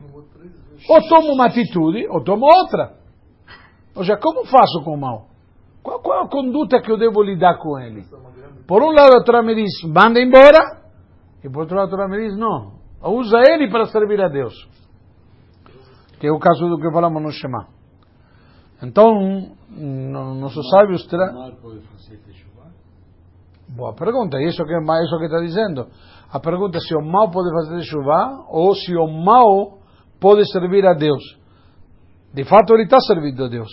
Ou 0.88 1.00
tomo 1.08 1.32
uma 1.32 1.46
atitude, 1.46 2.06
ou 2.08 2.22
tomo 2.22 2.44
outra. 2.44 2.96
Ou 3.94 4.02
seja, 4.02 4.16
como 4.16 4.44
faço 4.44 4.82
com 4.84 4.94
o 4.94 5.00
mal? 5.00 5.26
Qual, 5.82 6.00
qual 6.00 6.24
a 6.24 6.28
conduta 6.28 6.80
que 6.80 6.90
eu 6.90 6.98
devo 6.98 7.22
lidar 7.22 7.58
com 7.58 7.78
ele? 7.78 8.04
Por 8.66 8.82
um 8.82 8.90
lado, 8.90 9.16
a 9.16 9.24
Torá 9.24 9.42
me 9.42 9.54
diz, 9.54 9.70
manda 9.84 10.20
embora. 10.20 10.80
E 11.42 11.48
por 11.48 11.60
outro 11.62 11.76
lado, 11.76 11.88
a 11.88 11.90
Torá 11.90 12.08
me 12.08 12.18
diz, 12.18 12.36
não, 12.36 12.72
usa 13.02 13.38
ele 13.48 13.70
para 13.70 13.86
servir 13.86 14.20
a 14.20 14.28
Deus. 14.28 14.54
Que 16.20 16.26
é 16.28 16.32
o 16.32 16.38
caso 16.38 16.68
do 16.68 16.78
que 16.78 16.90
falamos 16.92 17.22
no 17.22 17.30
Shema. 17.30 17.66
Então, 18.82 19.12
no- 19.70 20.34
nossos 20.34 20.68
sábios 20.70 21.06
tra... 21.06 21.32
mal 21.32 21.52
pode 21.60 21.80
fazer 21.80 22.16
Teshuvah? 22.18 22.70
Boa 23.74 23.94
pergunta, 23.94 24.36
e 24.38 24.48
isso 24.48 24.62
que, 24.64 24.72
é 24.74 24.78
isso 25.02 25.18
que 25.18 25.24
está 25.24 25.40
dizendo. 25.40 25.86
A 26.30 26.38
pergunta 26.38 26.76
é 26.76 26.80
se 26.80 26.94
o 26.94 27.00
mal 27.00 27.30
pode 27.30 27.50
fazer 27.50 27.82
chuva 27.82 28.44
ou 28.50 28.74
se 28.74 28.94
o 28.94 29.06
mal 29.06 29.78
pode 30.20 30.50
servir 30.50 30.84
a 30.86 30.92
Deus. 30.92 31.22
De 32.34 32.44
fato, 32.44 32.74
ele 32.74 32.84
está 32.84 32.98
servindo 33.00 33.44
a 33.44 33.48
Deus. 33.48 33.70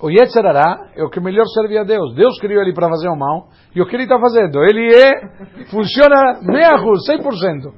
O 0.00 0.10
Yetzerará 0.10 0.90
é 0.96 1.04
o 1.04 1.08
que 1.08 1.20
melhor 1.20 1.44
serve 1.46 1.78
a 1.78 1.84
Deus. 1.84 2.12
Deus 2.16 2.36
criou 2.40 2.60
ele 2.60 2.74
para 2.74 2.88
fazer 2.88 3.08
o 3.08 3.16
mal, 3.16 3.48
e 3.72 3.80
o 3.80 3.86
que 3.86 3.94
ele 3.94 4.02
está 4.02 4.18
fazendo? 4.18 4.58
Ele 4.64 4.90
é, 4.92 5.64
funciona 5.70 6.40
meia 6.42 6.76
rua, 6.76 6.96
100%. 7.08 7.72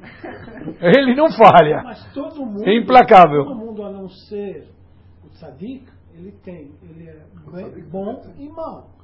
Ele 0.81 1.15
não 1.15 1.29
falha. 1.31 1.83
Mas 1.83 2.13
todo 2.13 2.43
mundo, 2.43 2.67
É 2.67 2.75
implacável. 2.75 3.45
todo 3.45 3.57
mundo 3.57 3.83
a 3.83 3.91
não 3.91 4.09
ser 4.09 4.67
o 5.23 5.29
tzadik, 5.29 5.85
ele 6.15 6.31
tem, 6.43 6.71
ele 6.89 7.09
é 7.09 7.81
bom 7.91 8.19
e 8.39 8.49
mal. 8.49 8.94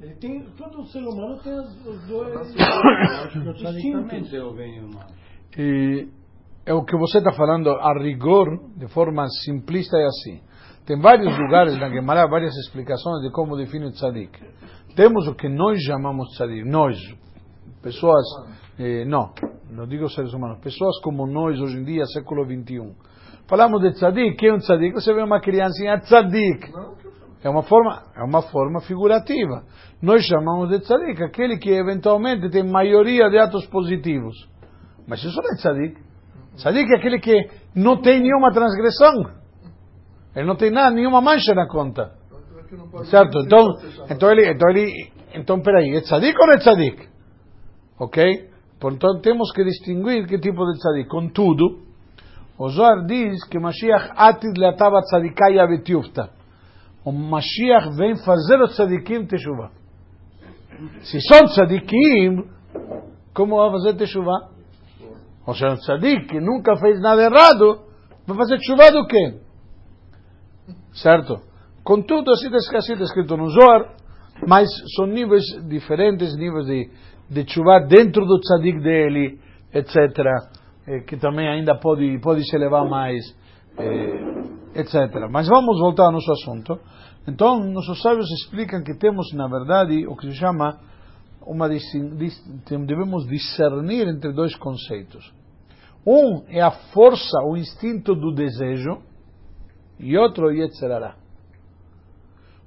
Ele 0.00 0.14
tem, 0.14 0.42
todo 0.56 0.86
ser 0.86 1.00
humano 1.00 1.38
tem 1.42 1.52
os, 1.52 1.86
os 1.86 2.06
dois 2.06 2.54
instintos. 3.74 4.30
tem 4.30 4.40
o 4.40 4.54
bem 4.54 4.80
e 5.58 6.08
é 6.64 6.72
o 6.72 6.84
que 6.84 6.96
você 6.96 7.18
está 7.18 7.32
falando 7.32 7.70
a 7.70 7.92
rigor, 7.98 8.46
de 8.76 8.86
forma 8.88 9.26
simplista, 9.44 9.96
é 9.96 10.06
assim. 10.06 10.40
Tem 10.86 10.98
vários 10.98 11.36
lugares 11.38 11.78
na 11.78 11.90
Gemara, 11.90 12.28
várias 12.28 12.56
explicações 12.56 13.20
de 13.22 13.30
como 13.32 13.56
define 13.56 13.86
o 13.86 13.90
tzadik. 13.90 14.38
Temos 14.94 15.26
o 15.26 15.34
que 15.34 15.48
nós 15.48 15.80
chamamos 15.82 16.28
tzadik, 16.36 16.64
nós, 16.64 16.96
pessoas, 17.82 18.24
eh, 18.78 19.04
não, 19.04 19.32
não 19.70 19.86
digo 19.86 20.08
seres 20.08 20.32
humanos, 20.32 20.60
pessoas 20.60 20.98
como 21.02 21.26
nós 21.26 21.60
hoje 21.60 21.78
em 21.78 21.84
dia, 21.84 22.04
século 22.06 22.44
XXI. 22.44 22.94
Falamos 23.48 23.80
de 23.80 23.92
tzadik, 23.92 24.36
que 24.36 24.46
é 24.46 24.54
um 24.54 24.58
tzadik? 24.58 24.94
Você 24.94 25.12
vê 25.12 25.22
uma 25.22 25.40
criancinha 25.40 25.98
tzadik. 25.98 26.72
É 27.42 27.48
uma 27.48 27.62
forma, 27.62 28.02
é 28.16 28.22
uma 28.22 28.42
forma 28.42 28.80
figurativa. 28.82 29.64
Nós 30.02 30.22
chamamos 30.24 30.68
de 30.68 30.80
tzadik 30.80 31.22
aquele 31.22 31.58
que 31.58 31.70
eventualmente 31.70 32.50
tem 32.50 32.62
maioria 32.62 33.30
de 33.30 33.38
atos 33.38 33.66
positivos. 33.66 34.36
Mas 35.06 35.24
isso 35.24 35.40
não 35.40 35.50
é 35.50 35.56
tzadik. 35.56 35.96
Tzadik 36.56 36.92
é 36.92 36.96
aquele 36.96 37.18
que 37.18 37.50
não 37.74 38.00
tem 38.02 38.20
nenhuma 38.20 38.52
transgressão. 38.52 39.40
Ele 40.36 40.46
não 40.46 40.56
tem 40.56 40.70
nada, 40.70 40.94
nenhuma 40.94 41.20
mancha 41.22 41.54
na 41.54 41.66
conta. 41.66 42.12
Certo? 43.04 43.40
Então, 43.40 43.66
então 44.10 44.30
ele, 44.30 44.50
então 44.50 44.70
ele, 44.70 45.12
então 45.34 45.60
peraí, 45.60 45.96
é 45.96 46.00
tzadik 46.02 46.38
ou 46.38 46.46
não 46.46 46.54
é 46.54 46.58
tzadik? 46.58 47.08
Ok? 47.98 48.50
Portanto, 48.78 49.20
temos 49.22 49.50
que 49.52 49.64
distinguir 49.64 50.26
que 50.26 50.38
tipo 50.38 50.64
de 50.66 50.78
tzadik. 50.78 51.08
Contudo, 51.08 51.80
o 52.58 52.68
Zohar 52.68 53.06
diz 53.06 53.42
que 53.44 53.58
Mashiach 53.58 54.12
atid 54.14 54.58
leatava 54.58 55.00
tzadikai 55.00 55.58
avetiufta. 55.58 56.39
O 57.04 57.12
Mashiach 57.12 57.96
vem 57.96 58.16
fazer 58.16 58.60
os 58.60 58.76
tzadikim 58.76 59.26
teshuvah. 59.26 59.70
Se 61.02 61.20
são 61.20 61.46
tzadikim, 61.46 62.44
como 63.34 63.56
vai 63.56 63.70
fazer 63.70 63.94
teshuvah? 63.94 64.50
Ou 65.46 65.54
seja, 65.54 65.72
um 65.72 65.76
tzadik 65.76 66.26
que 66.26 66.40
nunca 66.40 66.76
fez 66.76 67.00
nada 67.00 67.22
errado, 67.22 67.82
vai 68.26 68.36
fazer 68.36 68.58
teshuvah 68.58 68.90
do 68.90 69.06
quê? 69.06 69.40
Certo? 70.92 71.40
Contudo, 71.82 72.30
assim 72.32 72.54
está 72.54 72.78
assim 72.78 72.92
escrito 73.02 73.36
no 73.36 73.48
Zohar, 73.48 73.94
mas 74.46 74.68
são 74.96 75.06
níveis 75.06 75.44
diferentes, 75.68 76.36
níveis 76.36 76.66
de, 76.66 76.90
de 77.30 77.52
chuva 77.52 77.80
dentro 77.80 78.24
do 78.26 78.38
tzadik 78.38 78.80
dele, 78.80 79.40
etc. 79.72 79.96
eh, 80.86 81.00
que 81.00 81.16
também 81.16 81.48
ainda 81.48 81.74
pode, 81.76 82.18
pode 82.20 82.44
se 82.48 82.54
elevar 82.54 82.88
mais, 82.88 83.24
eh, 83.78 84.39
etc. 84.74 85.28
Mas 85.30 85.48
vamos 85.48 85.78
voltar 85.78 86.04
ao 86.04 86.12
nosso 86.12 86.30
assunto. 86.32 86.78
Então, 87.26 87.60
nossos 87.60 88.00
sábios 88.00 88.30
explicam 88.30 88.82
que 88.82 88.96
temos, 88.96 89.32
na 89.34 89.46
verdade, 89.46 90.06
o 90.06 90.16
que 90.16 90.30
se 90.30 90.36
chama 90.36 90.78
uma 91.42 91.68
devemos 91.68 93.26
discernir 93.26 94.08
entre 94.08 94.32
dois 94.32 94.54
conceitos. 94.56 95.32
Um 96.06 96.44
é 96.48 96.60
a 96.60 96.70
força, 96.70 97.38
o 97.44 97.56
instinto 97.56 98.14
do 98.14 98.32
desejo, 98.32 99.02
e 99.98 100.16
outro 100.16 100.46
o 100.46 100.52
Yetzerará. 100.52 101.16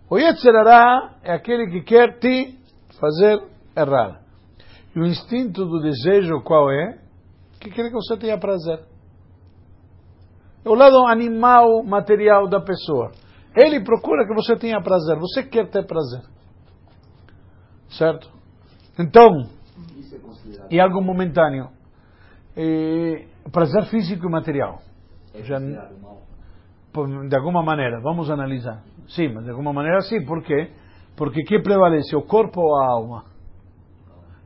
O 0.10 0.20
Yetzerará 0.20 1.16
é 1.24 1.34
aquele 1.34 1.68
que 1.68 1.82
quer 1.82 2.20
te 2.20 2.58
fazer 3.00 3.42
errar. 3.76 4.22
E 4.96 5.00
o 5.00 5.06
instinto 5.06 5.66
do 5.66 5.82
desejo 5.82 6.42
qual 6.44 6.70
é? 6.70 7.00
Que 7.60 7.72
quer 7.72 7.90
que 7.90 7.94
você 7.94 8.18
tenha 8.18 8.38
prazer. 8.38 8.93
É 10.66 10.70
o 10.70 10.76
lado 10.76 11.06
animal, 11.08 11.84
material 11.84 12.48
da 12.48 12.62
pessoa. 12.62 13.12
Ele 13.56 13.84
procura 13.84 14.26
que 14.26 14.34
você 14.34 14.56
tenha 14.56 14.82
prazer. 14.82 15.18
Você 15.20 15.44
quer 15.44 15.70
ter 15.70 15.86
prazer. 15.86 16.22
Certo? 17.90 18.30
Então, 18.98 19.30
é 20.70 20.76
e 20.76 20.80
algo 20.80 21.02
momentâneo. 21.02 21.70
É, 22.56 23.26
prazer 23.52 23.86
físico 23.86 24.28
e 24.28 24.32
material. 24.32 24.80
É 25.34 25.44
Já- 25.44 25.60
de 25.60 27.36
alguma 27.36 27.64
maneira, 27.64 28.00
vamos 28.02 28.30
analisar. 28.30 28.84
Sim, 29.08 29.34
mas 29.34 29.44
de 29.46 29.50
alguma 29.50 29.74
maneira 29.74 30.00
sim, 30.02 30.24
por 30.26 30.44
quê? 30.44 30.72
Porque 31.16 31.42
que 31.44 31.60
prevalece, 31.60 32.16
o 32.16 32.22
corpo 32.22 32.62
ou 32.62 32.76
a 32.76 32.86
alma? 32.92 33.26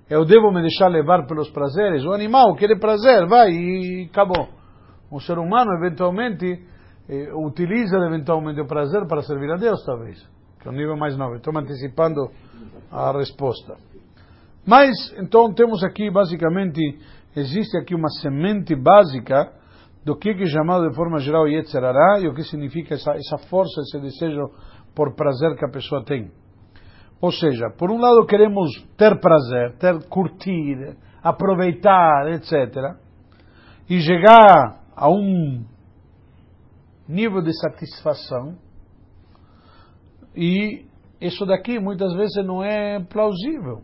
Eu 0.10 0.26
devo 0.26 0.52
me 0.52 0.62
deixar 0.62 0.88
levar 0.88 1.28
pelos 1.28 1.50
prazeres? 1.50 2.06
O 2.06 2.14
animal 2.14 2.56
quer 2.56 2.80
prazer, 2.80 3.28
vai 3.28 3.50
e 3.52 4.10
acabou. 4.10 4.48
O 5.10 5.20
ser 5.20 5.38
humano, 5.38 5.72
eventualmente, 5.74 6.66
eh, 7.10 7.34
utiliza 7.34 7.98
eventualmente 7.98 8.60
o 8.62 8.68
prazer 8.68 9.08
para 9.08 9.22
servir 9.22 9.52
a 9.52 9.58
Deus, 9.58 9.84
talvez. 9.86 10.22
Que 10.60 10.68
é 10.68 10.72
um 10.72 10.76
nível 10.76 10.98
mais 10.98 11.18
novo. 11.18 11.36
Estou 11.36 11.58
antecipando 11.58 12.30
a 12.92 13.12
resposta. 13.14 13.76
Mas, 14.66 14.92
então, 15.18 15.54
temos 15.54 15.84
aqui, 15.84 16.12
basicamente, 16.12 16.82
existe 17.36 17.78
aqui 17.78 17.96
uma 17.96 18.10
semente 18.10 18.76
básica 18.76 19.54
do 20.04 20.18
que 20.18 20.30
é 20.30 20.46
chamado 20.46 20.90
de 20.90 20.96
forma 20.96 21.20
geral 21.20 21.48
Yetzerará 21.48 22.20
e 22.22 22.28
o 22.28 22.34
que 22.34 22.44
significa 22.44 22.96
essa, 22.96 23.12
essa 23.12 23.38
força, 23.50 23.82
esse 23.82 24.00
desejo 24.00 24.50
por 24.96 25.16
prazer 25.16 25.56
que 25.58 25.66
a 25.66 25.70
pessoa 25.70 26.04
tem. 26.04 26.32
Ou 27.20 27.32
seja, 27.32 27.70
por 27.78 27.92
um 27.92 28.00
lado 28.00 28.26
queremos 28.26 28.70
ter 28.98 29.20
prazer, 29.20 29.78
ter 29.78 30.08
curtir, 30.08 30.96
aproveitar, 31.22 32.32
etc. 32.32 32.96
E 33.90 34.00
chegar 34.00 34.87
a 34.98 35.08
um 35.12 35.64
nível 37.08 37.44
de 37.44 37.54
satisfação. 37.54 38.58
E 40.36 40.86
isso 41.22 41.46
daqui 41.46 41.80
muitas 41.80 42.14
vezes 42.16 42.44
não 42.44 42.64
é 42.64 43.00
plausível. 43.04 43.84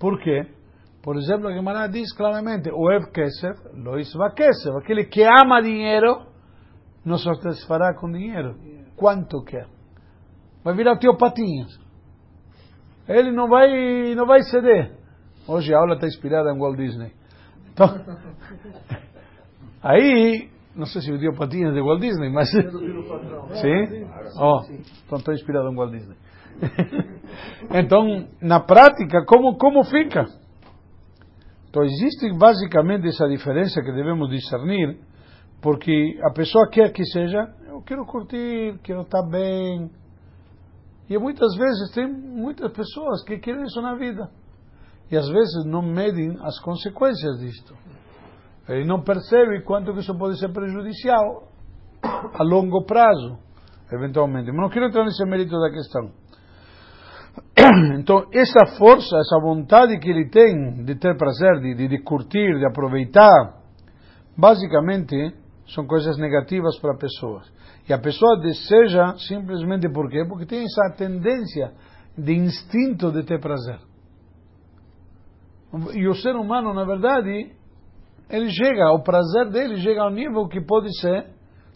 Por 0.00 0.18
quê? 0.20 0.46
Por 1.02 1.16
exemplo, 1.16 1.48
a 1.48 1.52
Gemara 1.52 1.86
diz 1.86 2.12
claramente, 2.14 2.70
o 2.72 2.90
Ev 2.90 3.12
Kesef, 3.12 3.60
lo 3.74 3.98
isva 3.98 4.30
Kesef, 4.30 4.76
aquele 4.76 5.04
que 5.04 5.22
ama 5.22 5.62
dinheiro, 5.62 6.26
não 7.04 7.18
satisfará 7.18 7.94
com 7.94 8.10
dinheiro. 8.10 8.56
Quanto 8.96 9.44
quer? 9.44 9.68
Vai 10.64 10.74
virar 10.74 10.98
teu 10.98 11.16
Patinhas. 11.16 11.78
Ele 13.06 13.30
não 13.30 13.48
vai, 13.48 14.14
não 14.14 14.26
vai 14.26 14.42
ceder. 14.42 14.96
Hoje 15.46 15.72
a 15.72 15.78
aula 15.78 15.94
está 15.94 16.06
inspirada 16.06 16.50
em 16.50 16.58
Walt 16.58 16.76
Disney. 16.76 17.12
Então, 17.70 17.86
aí, 19.82 20.48
não 20.74 20.86
sei 20.86 21.00
se 21.02 21.12
o 21.12 21.18
tio 21.18 21.34
Patinhas 21.34 21.72
é 21.72 21.74
de 21.74 21.80
Walt 21.80 22.00
Disney, 22.00 22.30
mas... 22.30 22.50
Patrão. 22.52 23.48
Sim? 23.56 24.06
Oh, 24.38 24.60
então 25.06 25.18
estou 25.18 25.34
inspirado 25.34 25.70
em 25.70 25.76
Walt 25.76 25.92
Disney. 25.92 26.16
então, 27.72 28.28
na 28.40 28.60
prática, 28.60 29.24
como, 29.26 29.56
como 29.56 29.84
fica? 29.84 30.26
Então, 31.68 31.84
existe 31.84 32.32
basicamente 32.38 33.06
essa 33.08 33.28
diferença 33.28 33.82
que 33.82 33.92
devemos 33.92 34.30
discernir, 34.30 34.98
porque 35.60 36.18
a 36.22 36.32
pessoa 36.32 36.68
quer 36.70 36.92
que 36.92 37.04
seja, 37.04 37.52
eu 37.68 37.82
quero 37.82 38.06
curtir, 38.06 38.78
quero 38.82 39.02
estar 39.02 39.22
bem. 39.30 39.90
E 41.08 41.18
muitas 41.18 41.54
vezes 41.54 41.92
tem 41.92 42.10
muitas 42.10 42.72
pessoas 42.72 43.22
que 43.24 43.38
querem 43.38 43.62
isso 43.64 43.80
na 43.82 43.94
vida. 43.94 44.30
E 45.10 45.16
às 45.16 45.28
vezes 45.28 45.64
não 45.66 45.82
medem 45.82 46.36
as 46.40 46.58
consequências 46.60 47.38
disto. 47.38 47.74
Ele 48.68 48.84
não 48.84 49.02
percebe 49.02 49.62
quanto 49.62 49.92
que 49.92 50.00
isso 50.00 50.16
pode 50.16 50.38
ser 50.38 50.52
prejudicial 50.52 51.48
a 52.02 52.42
longo 52.42 52.84
prazo, 52.84 53.38
eventualmente. 53.92 54.50
Mas 54.50 54.60
não 54.60 54.68
quero 54.68 54.86
entrar 54.86 55.04
nesse 55.04 55.24
mérito 55.24 55.58
da 55.58 55.70
questão. 55.70 56.10
Então, 57.98 58.26
essa 58.32 58.76
força, 58.78 59.16
essa 59.18 59.40
vontade 59.40 59.98
que 59.98 60.08
ele 60.08 60.28
tem 60.30 60.84
de 60.84 60.94
ter 60.94 61.16
prazer, 61.16 61.60
de, 61.60 61.74
de, 61.74 61.88
de 61.88 62.02
curtir, 62.02 62.58
de 62.58 62.66
aproveitar, 62.66 63.60
basicamente 64.36 65.34
são 65.74 65.86
coisas 65.86 66.16
negativas 66.18 66.78
para 66.78 66.96
pessoas. 66.96 67.50
E 67.88 67.92
a 67.92 67.98
pessoa 67.98 68.38
deseja 68.40 69.14
simplesmente 69.18 69.88
por 69.88 70.08
quê? 70.08 70.24
Porque 70.28 70.46
tem 70.46 70.64
essa 70.64 70.96
tendência 70.96 71.72
de 72.16 72.32
instinto 72.32 73.12
de 73.12 73.24
ter 73.24 73.40
prazer. 73.40 73.78
E 75.94 76.08
o 76.08 76.14
ser 76.14 76.36
humano, 76.36 76.72
na 76.72 76.84
verdade, 76.84 77.52
ele 78.28 78.50
chega, 78.50 78.92
o 78.92 79.02
prazer 79.02 79.50
dele 79.50 79.76
chega 79.76 80.02
ao 80.02 80.10
nível 80.10 80.48
que 80.48 80.60
pode 80.60 80.88
ser 81.00 81.26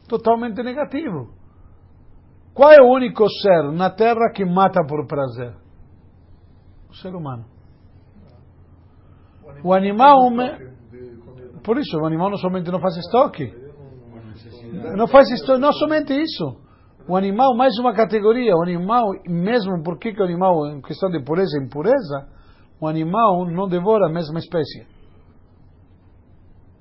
totalmente 0.08 0.62
negativo. 0.62 1.32
Qual 2.52 2.72
é 2.72 2.82
o 2.82 2.92
único 2.92 3.28
ser 3.28 3.72
na 3.72 3.90
Terra 3.90 4.30
que 4.34 4.44
mata 4.44 4.84
por 4.86 5.06
prazer? 5.06 5.54
O 6.90 6.94
ser 6.94 7.14
humano. 7.14 7.44
O 9.62 9.72
animal, 9.72 10.30
De 10.30 11.16
comida. 11.18 11.60
por 11.62 11.78
isso, 11.78 11.96
o 11.98 12.06
animal 12.06 12.30
não 12.30 12.38
somente 12.38 12.70
não 12.70 12.80
faz 12.80 12.96
estoque, 12.96 13.52
não 14.96 15.06
faz 15.06 15.30
estoque, 15.30 15.60
não 15.60 15.72
somente 15.72 16.12
isso. 16.12 16.56
O 17.08 17.16
animal, 17.16 17.56
mais 17.56 17.76
uma 17.78 17.92
categoria, 17.94 18.54
o 18.54 18.62
animal, 18.62 19.12
mesmo 19.26 19.82
porque 19.82 20.12
que 20.12 20.20
o 20.20 20.24
animal, 20.24 20.66
em 20.68 20.80
questão 20.80 21.10
de 21.10 21.22
pureza 21.24 21.58
e 21.58 21.64
impureza, 21.64 22.28
o 22.80 22.86
animal 22.86 23.46
não 23.46 23.68
devora 23.68 24.06
a 24.06 24.12
mesma 24.12 24.38
espécie. 24.38 24.86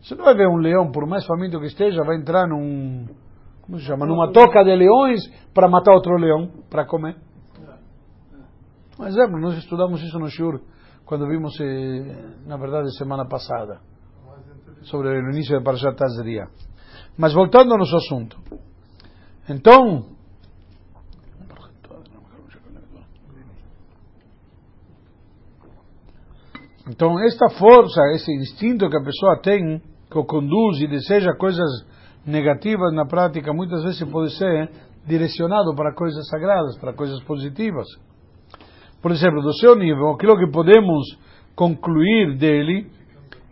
Você 0.02 0.16
não 0.16 0.26
vai 0.26 0.36
ver 0.36 0.48
um 0.48 0.58
leão, 0.58 0.92
por 0.92 1.06
mais 1.06 1.26
faminto 1.26 1.60
que 1.60 1.68
esteja, 1.68 2.04
vai 2.04 2.18
entrar 2.18 2.48
num, 2.48 3.06
como 3.62 3.78
se 3.78 3.86
chama, 3.86 4.06
numa 4.06 4.32
toca 4.32 4.64
de 4.64 4.76
leões 4.76 5.22
para 5.54 5.68
matar 5.68 5.94
outro 5.94 6.16
leão, 6.16 6.50
para 6.70 6.86
comer. 6.86 7.16
Um 9.00 9.06
exemplo, 9.06 9.40
nós 9.40 9.58
estudamos 9.58 10.02
isso 10.02 10.18
no 10.20 10.28
Shur, 10.28 10.62
quando 11.06 11.28
vimos, 11.28 11.58
eh, 11.60 12.36
na 12.46 12.58
verdade, 12.58 12.96
semana 12.98 13.26
passada, 13.28 13.80
sobre 14.84 15.10
o 15.10 15.32
início 15.32 15.58
da 15.58 15.64
Parashat 15.64 15.96
Tazria. 15.96 16.48
Mas 17.18 17.34
voltando 17.34 17.72
ao 17.72 17.78
nosso 17.78 17.96
assunto. 17.96 18.38
Então, 19.50 20.18
então 26.90 27.20
esta 27.20 27.50
força, 27.50 28.02
esse 28.16 28.32
instinto 28.34 28.90
que 28.90 28.98
a 28.98 29.04
pessoa 29.04 29.40
tem, 29.42 29.82
que 30.10 30.18
o 30.18 30.26
conduz 30.26 30.82
e 30.82 30.88
deseja 30.88 31.36
coisas 31.36 31.70
negativas 32.26 32.94
na 32.94 33.06
prática, 33.06 33.54
muitas 33.54 33.84
vezes 33.84 34.04
pode 34.10 34.36
ser 34.36 34.70
direcionado 35.08 35.76
para 35.76 35.94
coisas 35.94 36.28
sagradas, 36.28 36.78
para 36.80 36.94
coisas 36.94 37.22
positivas. 37.24 37.88
Por 39.02 39.12
exemplo, 39.12 39.42
do 39.42 39.54
seu 39.54 39.76
nível, 39.76 40.10
aquilo 40.10 40.38
que 40.38 40.52
podemos 40.52 41.06
concluir 41.56 42.38
dele 42.38 42.88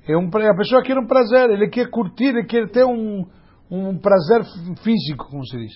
é 0.08 0.18
um, 0.18 0.28
a 0.28 0.56
pessoa 0.56 0.82
quer 0.82 0.98
um 0.98 1.06
prazer, 1.06 1.50
ele 1.50 1.70
quer 1.70 1.90
curtir, 1.90 2.30
ele 2.30 2.46
quer 2.46 2.70
ter 2.70 2.86
um, 2.86 3.26
um 3.70 3.98
prazer 3.98 4.44
físico, 4.82 5.28
como 5.30 5.46
se 5.46 5.58
diz. 5.58 5.74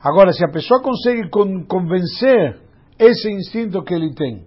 Agora, 0.00 0.32
se 0.32 0.44
a 0.44 0.50
pessoa 0.50 0.82
consegue 0.82 1.28
con- 1.30 1.64
convencer 1.66 2.60
esse 2.98 3.30
instinto 3.30 3.82
que 3.82 3.94
ele 3.94 4.14
tem, 4.14 4.44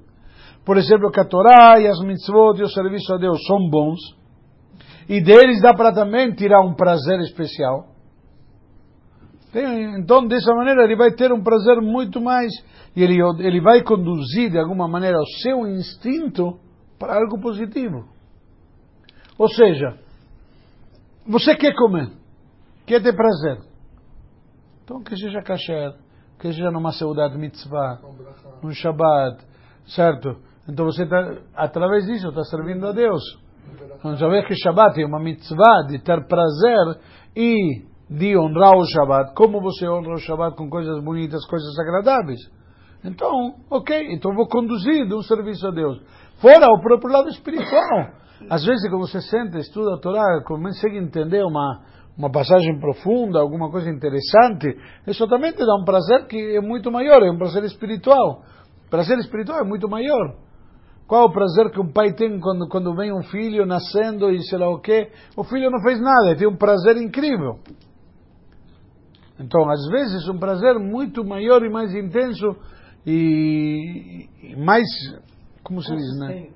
por 0.66 0.78
exemplo, 0.78 1.12
que 1.12 1.20
a 1.20 1.26
Torá 1.26 1.80
e 1.80 1.88
as 1.88 2.00
mitzvot 2.02 2.60
e 2.60 2.64
o 2.64 2.70
serviço 2.70 3.14
a 3.14 3.18
Deus 3.18 3.44
são 3.46 3.70
bons, 3.70 4.00
e 5.08 5.22
deles 5.22 5.62
dá 5.62 5.74
para 5.74 5.92
também 5.92 6.34
tirar 6.34 6.62
um 6.62 6.76
prazer 6.76 7.20
especial. 7.22 7.88
Então, 9.98 10.28
dessa 10.28 10.54
maneira, 10.54 10.84
ele 10.84 10.96
vai 10.96 11.12
ter 11.12 11.32
um 11.32 11.42
prazer 11.42 11.82
muito 11.82 12.22
mais, 12.22 12.52
e 12.96 13.02
ele, 13.02 13.18
ele 13.40 13.60
vai 13.60 13.82
conduzir, 13.82 14.52
de 14.52 14.60
alguma 14.60 14.88
maneira, 14.88 15.18
o 15.18 15.26
seu 15.42 15.68
instinto 15.68 16.60
para 17.00 17.16
algo 17.16 17.40
positivo. 17.42 18.08
Ou 19.38 19.48
seja, 19.48 19.98
você 21.26 21.56
quer 21.56 21.74
comer, 21.74 22.12
quer 22.86 23.02
ter 23.02 23.16
prazer. 23.16 23.60
Então, 24.84 25.02
que 25.02 25.16
seja 25.16 25.42
kasher, 25.42 25.96
que 26.40 26.52
seja 26.52 26.70
numa 26.70 26.92
seudat 26.92 27.36
mitzvah, 27.36 28.00
num 28.62 28.72
Shabbat, 28.72 29.44
certo? 29.88 30.38
Então 30.70 30.86
você 30.86 31.04
está, 31.04 31.34
através 31.56 32.06
disso, 32.06 32.30
está 32.30 32.44
servindo 32.44 32.86
a 32.88 32.92
Deus. 32.92 33.22
Então 33.98 34.16
já 34.16 34.28
vê 34.30 34.44
que 34.44 34.56
Shabbat 34.56 35.02
é 35.02 35.06
uma 35.06 35.20
mitzvah 35.20 35.84
de 35.88 36.00
ter 36.00 36.26
prazer 36.28 37.00
e 37.36 37.84
de 38.10 38.38
honrar 38.38 38.78
o 38.78 38.86
Shabbat. 38.86 39.34
Como 39.34 39.60
você 39.62 39.88
honra 39.88 40.14
o 40.14 40.18
Shabbat 40.18 40.56
com 40.56 40.70
coisas 40.70 41.04
bonitas, 41.04 41.46
coisas 41.46 41.78
agradáveis? 41.80 42.40
Então, 43.04 43.56
ok, 43.70 44.14
então 44.14 44.36
vou 44.36 44.48
conduzir 44.48 45.08
de 45.08 45.16
um 45.16 45.22
serviço 45.22 45.68
a 45.68 45.72
Deus. 45.72 46.02
Fora 46.42 46.68
o 46.72 46.82
próprio 46.82 47.12
lado 47.12 47.30
espiritual. 47.30 48.12
Às 48.50 48.64
vezes, 48.64 48.90
quando 48.90 49.08
você 49.08 49.22
senta, 49.22 49.58
estuda 49.58 49.96
a 49.96 50.00
Torá, 50.00 50.44
consegue 50.46 50.98
entender 50.98 51.44
uma, 51.44 51.82
uma 52.18 52.32
passagem 52.32 52.80
profunda, 52.80 53.40
alguma 53.40 53.70
coisa 53.70 53.90
interessante, 53.90 54.78
isso 55.08 55.28
também 55.28 55.52
te 55.52 55.66
dá 55.66 55.76
um 55.76 55.84
prazer 55.84 56.28
que 56.28 56.56
é 56.56 56.62
muito 56.62 56.92
maior, 56.92 57.22
é 57.24 57.32
um 57.32 57.38
prazer 57.38 57.64
espiritual. 57.64 58.44
Prazer 58.90 59.18
espiritual 59.20 59.60
é 59.60 59.68
muito 59.68 59.90
maior. 59.90 60.49
Qual 61.10 61.26
o 61.26 61.32
prazer 61.32 61.72
que 61.72 61.80
um 61.82 61.92
pai 61.92 62.14
tem 62.14 62.40
quando, 62.40 62.68
quando 62.70 62.96
vem 62.96 63.12
um 63.12 63.24
filho 63.24 63.66
nascendo 63.66 64.30
e 64.30 64.44
sei 64.44 64.60
lá 64.60 64.70
o 64.70 64.80
quê? 64.80 65.10
O 65.36 65.44
filho 65.44 65.72
não 65.72 65.82
fez 65.82 66.00
nada, 66.00 66.36
tem 66.38 66.48
um 66.48 66.56
prazer 66.56 66.98
incrível. 66.98 67.58
Então, 69.40 69.68
às 69.68 69.88
vezes, 69.90 70.30
um 70.30 70.38
prazer 70.38 70.76
muito 70.78 71.26
maior 71.26 71.66
e 71.66 71.70
mais 71.70 71.96
intenso 71.96 72.56
e, 73.08 74.30
e 74.44 74.56
mais, 74.56 74.86
como 75.64 75.82
se 75.82 75.96
diz, 75.96 76.20
né? 76.20 76.48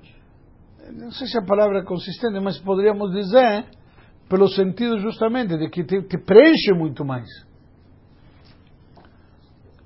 Não 0.92 1.10
sei 1.10 1.26
se 1.26 1.36
a 1.36 1.42
palavra 1.44 1.80
é 1.80 1.84
consistente, 1.84 2.38
mas 2.38 2.56
poderíamos 2.60 3.10
dizer, 3.10 3.64
pelo 4.28 4.46
sentido 4.46 5.00
justamente 5.00 5.58
de 5.58 5.68
que 5.68 5.82
te, 5.82 6.00
te 6.02 6.16
preenche 6.16 6.72
muito 6.74 7.04
mais. 7.04 7.26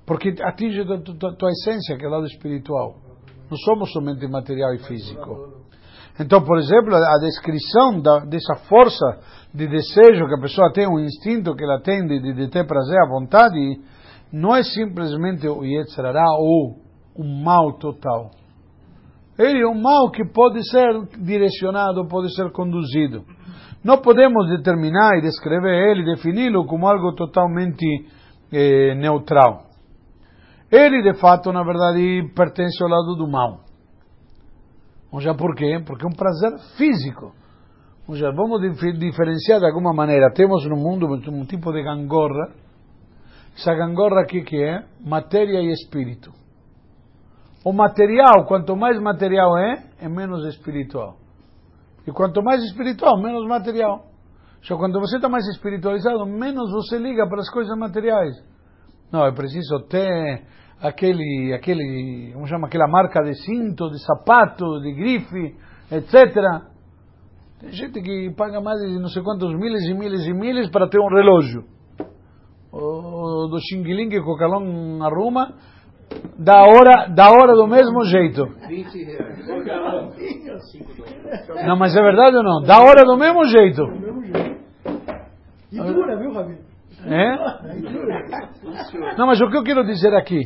Porque 0.05 0.35
atinge 0.43 0.81
a 0.81 0.85
tua, 0.85 1.01
tua- 1.01 1.35
tua 1.35 1.49
essência, 1.49 1.97
que 1.97 2.05
é 2.05 2.07
o 2.07 2.11
lado 2.11 2.27
espiritual. 2.27 3.08
Não 3.49 3.57
somos 3.57 3.91
somente 3.91 4.27
material 4.27 4.73
e 4.73 4.79
físico. 4.79 5.59
Então, 6.19 6.43
por 6.43 6.57
exemplo, 6.57 6.93
a 6.93 7.17
descrição 7.19 8.01
da, 8.01 8.19
dessa 8.19 8.55
força 8.67 9.19
de 9.53 9.67
desejo 9.67 10.27
que 10.27 10.35
a 10.35 10.41
pessoa 10.41 10.71
tem, 10.73 10.85
o 10.85 10.99
instinto 10.99 11.55
que 11.55 11.63
ela 11.63 11.79
tem 11.81 12.05
de, 12.05 12.33
de 12.33 12.49
ter 12.49 12.67
prazer 12.67 12.99
à 12.99 13.07
vontade, 13.07 13.57
não 14.31 14.55
é 14.55 14.61
simplesmente 14.61 15.47
o 15.47 15.63
Yetzirará 15.63 16.25
ou 16.37 16.75
o 17.15 17.23
mal 17.23 17.73
total. 17.79 18.31
Ele 19.37 19.61
é 19.61 19.67
um 19.67 19.81
mal 19.81 20.11
que 20.11 20.25
pode 20.25 20.61
ser 20.69 21.23
direcionado, 21.23 22.05
pode 22.07 22.35
ser 22.35 22.51
conduzido. 22.51 23.23
Não 23.81 24.01
podemos 24.01 24.49
determinar 24.49 25.17
e 25.17 25.21
descrever 25.21 25.91
ele, 25.91 26.03
defini-lo 26.03 26.65
como 26.65 26.85
algo 26.85 27.15
totalmente 27.15 27.85
eh, 28.51 28.93
neutral. 28.95 29.68
Ele, 30.71 31.01
de 31.01 31.19
fato, 31.19 31.51
na 31.51 31.63
verdade, 31.63 32.31
pertence 32.35 32.81
ao 32.83 32.89
lado 32.89 33.15
do 33.15 33.27
mal. 33.27 33.61
Já 35.19 35.33
por 35.33 35.55
quê? 35.55 35.81
Porque 35.85 36.05
é 36.05 36.07
um 36.07 36.15
prazer 36.15 36.57
físico. 36.77 37.33
Já 38.11 38.31
vamos 38.31 38.61
dif- 38.61 38.97
diferenciar 38.97 39.59
de 39.59 39.65
alguma 39.65 39.93
maneira. 39.93 40.31
Temos 40.33 40.65
no 40.67 40.75
mundo 40.75 41.07
um 41.07 41.45
tipo 41.45 41.71
de 41.71 41.83
gangorra. 41.83 42.53
Essa 43.55 43.73
gangorra 43.73 44.21
aqui 44.21 44.41
que 44.43 44.55
é 44.63 44.83
matéria 45.03 45.59
e 45.59 45.71
espírito. 45.71 46.31
O 47.65 47.73
material, 47.73 48.45
quanto 48.47 48.75
mais 48.75 48.99
material 49.01 49.57
é, 49.57 49.83
é 50.01 50.07
menos 50.07 50.45
espiritual. 50.45 51.17
E 52.07 52.11
quanto 52.11 52.41
mais 52.41 52.63
espiritual, 52.63 53.21
menos 53.21 53.45
material. 53.47 54.05
Só 54.61 54.77
quando 54.77 54.99
você 54.99 55.17
está 55.17 55.27
mais 55.29 55.45
espiritualizado, 55.47 56.25
menos 56.25 56.71
você 56.71 56.97
liga 56.97 57.27
para 57.27 57.39
as 57.39 57.49
coisas 57.49 57.77
materiais. 57.77 58.35
Não, 59.11 59.25
é 59.25 59.31
preciso 59.31 59.79
ter 59.89 60.43
aquele, 60.81 61.53
aquele, 61.53 62.31
como 62.33 62.47
chama, 62.47 62.67
aquela 62.67 62.87
marca 62.87 63.21
de 63.21 63.33
cinto, 63.43 63.89
de 63.89 63.99
sapato, 64.05 64.79
de 64.81 64.93
grife, 64.93 65.55
etc. 65.91 66.35
Tem 67.59 67.71
gente 67.71 68.01
que 68.01 68.31
paga 68.37 68.61
mais 68.61 68.79
de 68.79 68.99
não 68.99 69.09
sei 69.09 69.21
quantos 69.21 69.53
miles 69.53 69.83
e 69.83 69.93
miles 69.93 70.25
e 70.25 70.33
miles 70.33 70.69
para 70.69 70.87
ter 70.87 70.99
um 70.99 71.07
relógio. 71.07 71.65
O 72.71 73.47
do 73.47 73.57
Xing 73.59 73.83
Ling 73.83 74.09
que 74.09 74.19
o 74.19 74.37
Calão 74.37 75.03
arruma, 75.03 75.55
da 76.37 76.61
hora, 76.61 77.07
da 77.09 77.29
hora 77.31 77.53
do 77.53 77.67
mesmo 77.67 78.03
jeito. 78.05 78.45
20 78.67 79.03
reais. 79.03 79.39
Não, 81.65 81.75
mas 81.75 81.95
é 81.95 82.01
verdade 82.01 82.37
ou 82.37 82.43
não? 82.43 82.61
Da 82.61 82.79
hora 82.79 83.03
do 83.03 83.17
mesmo 83.17 83.43
jeito. 83.45 83.85
Do 83.85 83.99
mesmo 83.99 84.23
jeito. 84.23 84.59
E 85.71 85.77
dura, 85.77 86.17
viu, 86.17 86.31
Rabi? 86.31 86.57
É? 87.05 87.37
Não, 89.17 89.27
mas 89.27 89.39
o 89.41 89.49
que 89.49 89.57
eu 89.57 89.63
quero 89.63 89.85
dizer 89.85 90.13
aqui? 90.15 90.43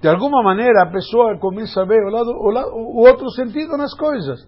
De 0.00 0.08
alguma 0.08 0.42
maneira 0.42 0.82
a 0.82 0.90
pessoa 0.90 1.38
começa 1.38 1.82
a 1.82 1.84
ver 1.84 2.02
o, 2.04 2.10
lado, 2.10 2.30
o, 2.30 2.50
lado, 2.50 2.70
o 2.74 3.06
outro 3.06 3.28
sentido 3.30 3.76
nas 3.76 3.94
coisas. 3.96 4.40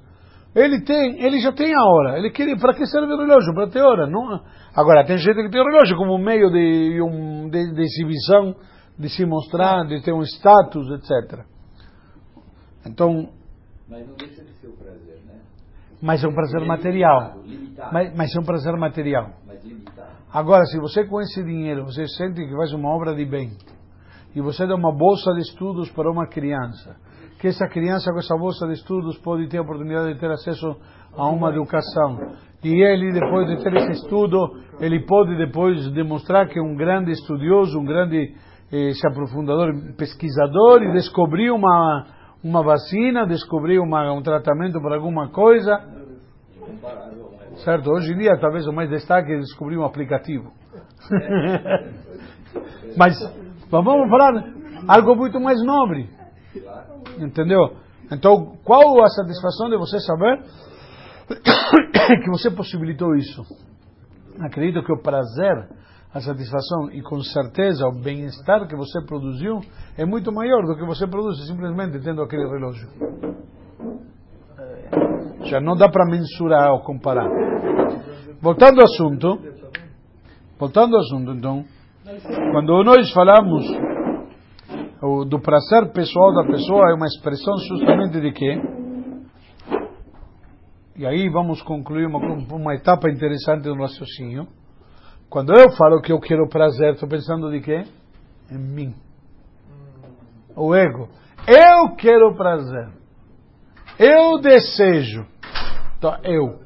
Ele 0.55 0.83
tem, 0.83 1.21
ele 1.23 1.41
já 1.41 1.53
tem 1.53 1.75
a 1.75 1.85
hora. 1.85 2.19
Ele 2.19 2.31
quer, 2.31 2.47
para 2.59 2.75
que 2.75 2.87
serve 2.87 3.13
o 3.13 3.19
relógio? 3.19 3.53
Para 3.55 3.69
ter 3.69 3.81
hora. 3.81 4.07
Não? 4.07 4.41
Agora, 4.75 5.05
tem 5.05 5.19
gente 5.19 5.35
que 5.35 5.51
tem 5.51 5.61
o 5.61 5.65
relógio 5.65 5.97
como 5.97 6.17
meio 6.17 6.51
de, 6.51 7.01
um, 7.03 7.49
de, 7.51 7.73
de 7.75 7.83
exibição, 7.83 8.55
de 8.99 9.09
se 9.09 9.27
mostrar, 9.27 9.85
de 9.87 10.01
ter 10.03 10.13
um 10.13 10.23
status, 10.23 10.89
etc. 10.93 11.45
Então, 12.87 13.29
Mas 13.89 14.07
não 14.07 14.15
deixa 14.17 14.45
de 14.45 14.53
ser 14.61 14.69
o 14.69 14.77
prazer, 14.77 15.21
né? 15.27 15.41
mas 16.01 16.23
é 16.23 16.29
um 16.29 16.35
prazer 16.35 16.63
é 16.63 16.67
material. 16.67 17.21
limitado, 17.21 17.49
limitado, 17.49 17.93
Mas, 17.93 18.17
mas 18.17 18.37
é 18.37 18.41
um 18.41 18.45
prazer 18.45 18.77
material. 18.77 19.31
Agora, 20.35 20.65
se 20.67 20.81
você 20.81 21.05
com 21.05 21.21
esse 21.21 21.45
dinheiro, 21.45 21.85
você 21.85 22.09
sente 22.09 22.45
que 22.45 22.57
faz 22.57 22.73
uma 22.73 22.89
obra 22.89 23.15
de 23.15 23.25
bem, 23.25 23.53
e 24.35 24.41
você 24.41 24.67
dá 24.67 24.75
uma 24.75 24.91
bolsa 24.91 25.33
de 25.33 25.43
estudos 25.43 25.89
para 25.93 26.11
uma 26.11 26.27
criança, 26.27 26.97
que 27.39 27.47
essa 27.47 27.69
criança 27.69 28.11
com 28.11 28.19
essa 28.19 28.37
bolsa 28.37 28.67
de 28.67 28.73
estudos 28.73 29.17
pode 29.19 29.47
ter 29.47 29.59
a 29.59 29.63
oportunidade 29.63 30.13
de 30.13 30.19
ter 30.19 30.29
acesso 30.29 30.77
a 31.17 31.29
uma 31.29 31.51
educação, 31.51 32.19
e 32.65 32.83
ele, 32.83 33.13
depois 33.13 33.47
de 33.47 33.63
ter 33.63 33.75
esse 33.75 34.03
estudo, 34.03 34.37
ele 34.81 35.07
pode 35.07 35.37
depois 35.37 35.89
demonstrar 35.93 36.49
que 36.49 36.59
é 36.59 36.63
um 36.63 36.75
grande 36.75 37.13
estudioso, 37.13 37.79
um 37.79 37.85
grande 37.85 38.35
eh, 38.73 38.91
se 38.93 39.07
aprofundador, 39.07 39.73
pesquisador 39.97 40.83
e 40.83 40.93
descobriu 40.95 41.55
uma, 41.55 42.07
uma 42.43 42.61
vacina, 42.65 43.25
descobriu 43.25 43.85
um 43.85 44.23
tratamento 44.23 44.81
para 44.81 44.97
alguma 44.97 45.29
coisa. 45.29 45.79
Certo? 47.59 47.91
Hoje 47.91 48.13
em 48.13 48.19
dia, 48.19 48.39
talvez 48.41 48.67
o 48.67 48.73
mais 48.73 48.91
destaque 48.91 49.33
é 49.33 49.39
descobrir 49.39 49.77
um 49.77 49.85
aplicativo. 49.85 50.53
Mas 52.97 53.15
vamos 53.71 54.11
falar 54.11 54.45
algo 54.89 55.17
muito 55.17 55.41
mais 55.41 55.63
nobre. 55.65 56.09
Entendeu? 57.19 57.77
Então, 58.11 58.57
qual 58.65 59.03
a 59.03 59.09
satisfação 59.09 59.69
de 59.69 59.77
você 59.77 60.01
saber 60.01 60.43
que 62.25 62.31
você 62.31 62.51
possibilitou 62.51 63.15
isso? 63.15 63.43
Acredito 64.41 64.85
que 64.85 64.93
o 64.93 65.01
prazer, 65.01 65.69
a 66.13 66.21
satisfação 66.21 66.91
e 66.93 67.03
com 67.03 67.21
certeza 67.23 67.87
o 67.87 68.03
bem-estar 68.03 68.67
que 68.67 68.77
você 68.77 69.01
produziu 69.07 69.61
é 69.97 70.05
muito 70.05 70.33
maior 70.33 70.65
do 70.67 70.77
que 70.77 70.85
você 70.85 71.07
produz 71.07 71.47
simplesmente 71.47 72.01
tendo 72.01 72.23
aquele 72.23 72.49
relógio. 72.49 72.89
Já 75.45 75.61
não 75.61 75.77
dá 75.77 75.89
para 75.89 76.07
mensurar 76.07 76.73
ou 76.73 76.81
comparar. 76.81 77.29
Voltando 78.41 78.81
ao 78.81 78.85
assunto, 78.85 79.39
voltando 80.59 80.97
ao 80.97 81.03
assunto, 81.03 81.33
então, 81.33 81.65
quando 82.53 82.85
nós 82.85 83.11
falamos 83.13 83.65
do 85.29 85.39
prazer 85.41 85.93
pessoal 85.93 86.35
da 86.35 86.45
pessoa, 86.45 86.91
é 86.91 86.95
uma 86.95 87.07
expressão 87.07 87.55
justamente 87.69 88.21
de 88.21 88.33
quê? 88.33 88.61
E 90.97 91.05
aí 91.05 91.29
vamos 91.29 91.61
concluir 91.63 92.07
uma, 92.07 92.19
uma 92.19 92.75
etapa 92.75 93.11
interessante 93.11 93.65
do 93.65 93.75
raciocínio. 93.75 94.47
Quando 95.29 95.53
eu 95.53 95.73
falo 95.77 96.01
que 96.01 96.13
eu 96.13 96.21
quero 96.21 96.49
prazer, 96.49 96.95
estou 96.95 97.09
pensando 97.09 97.51
de 97.51 97.61
quê? 97.61 97.83
Em 98.51 98.59
mim. 98.59 98.95
O 100.57 100.75
ego. 100.75 101.09
Eu 101.49 101.97
quero 101.97 102.37
prazer. 102.37 102.89
Eu 103.99 104.39
desejo. 104.41 105.27
Então, 106.05 106.19
eu. 106.23 106.59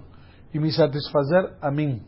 E 0.53 0.59
me 0.59 0.73
satisfazer 0.73 1.57
a 1.63 1.71
mim. 1.71 2.03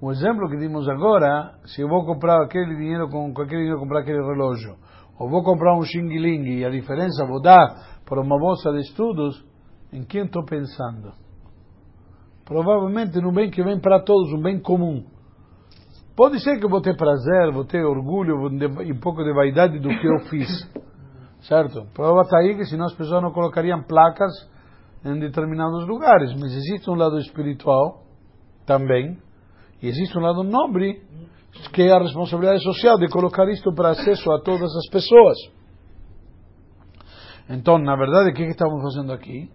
O 0.00 0.12
exemplo 0.12 0.48
que 0.48 0.56
dimos 0.56 0.88
agora, 0.88 1.54
se 1.66 1.82
eu 1.82 1.88
vou 1.88 2.06
comprar 2.06 2.40
aquele 2.44 2.76
dinheiro 2.76 3.08
com, 3.08 3.32
aquele 3.32 3.62
dinheiro 3.62 3.80
comprar 3.80 4.00
aquele 4.00 4.22
relógio, 4.22 4.76
ou 5.18 5.28
vou 5.28 5.42
comprar 5.42 5.76
um 5.76 5.82
xing-ling 5.82 6.58
e 6.58 6.64
a 6.64 6.70
diferença 6.70 7.26
vou 7.26 7.42
dar 7.42 7.98
para 8.04 8.20
uma 8.20 8.38
bolsa 8.38 8.70
de 8.70 8.82
estudos, 8.82 9.44
em 9.92 10.04
quem 10.04 10.26
estou 10.26 10.44
pensando? 10.44 11.12
Provavelmente 12.44 13.20
no 13.20 13.32
bem 13.32 13.50
que 13.50 13.64
vem 13.64 13.80
para 13.80 14.00
todos, 14.00 14.32
um 14.32 14.40
bem 14.40 14.60
comum. 14.60 15.04
Pode 16.14 16.38
ser 16.40 16.60
que 16.60 16.66
eu 16.66 16.70
vou 16.70 16.80
ter 16.80 16.96
prazer, 16.96 17.50
vou 17.52 17.64
ter 17.64 17.84
orgulho 17.84 18.48
e 18.84 18.92
um 18.92 19.00
pouco 19.00 19.24
de 19.24 19.32
vaidade 19.32 19.80
do 19.80 19.88
que 19.88 20.06
eu 20.06 20.20
fiz. 20.30 20.48
Certo? 21.40 21.84
Prova 21.92 22.22
está 22.22 22.38
aí 22.38 22.54
que 22.54 22.64
senão 22.66 22.86
as 22.86 22.94
pessoas 22.94 23.22
não 23.22 23.32
colocariam 23.32 23.82
placas 23.82 24.32
em 25.04 25.18
determinados 25.18 25.86
lugares. 25.86 26.32
Mas 26.38 26.52
existe 26.54 26.88
um 26.90 26.94
lado 26.94 27.18
espiritual 27.18 28.04
também. 28.66 29.18
E 29.82 29.88
existe 29.88 30.16
um 30.18 30.20
lado 30.20 30.42
nobre, 30.42 31.02
que 31.72 31.82
é 31.82 31.92
a 31.92 31.98
responsabilidade 31.98 32.62
social 32.62 32.98
de 32.98 33.08
colocar 33.08 33.48
isto 33.48 33.72
para 33.74 33.90
acesso 33.90 34.30
a 34.32 34.40
todas 34.40 34.74
as 34.76 34.88
pessoas. 34.90 35.36
Então, 37.48 37.78
na 37.78 37.96
verdade, 37.96 38.30
o 38.30 38.34
que 38.34 38.42
estamos 38.42 38.82
fazendo 38.82 39.12
aqui? 39.12 39.50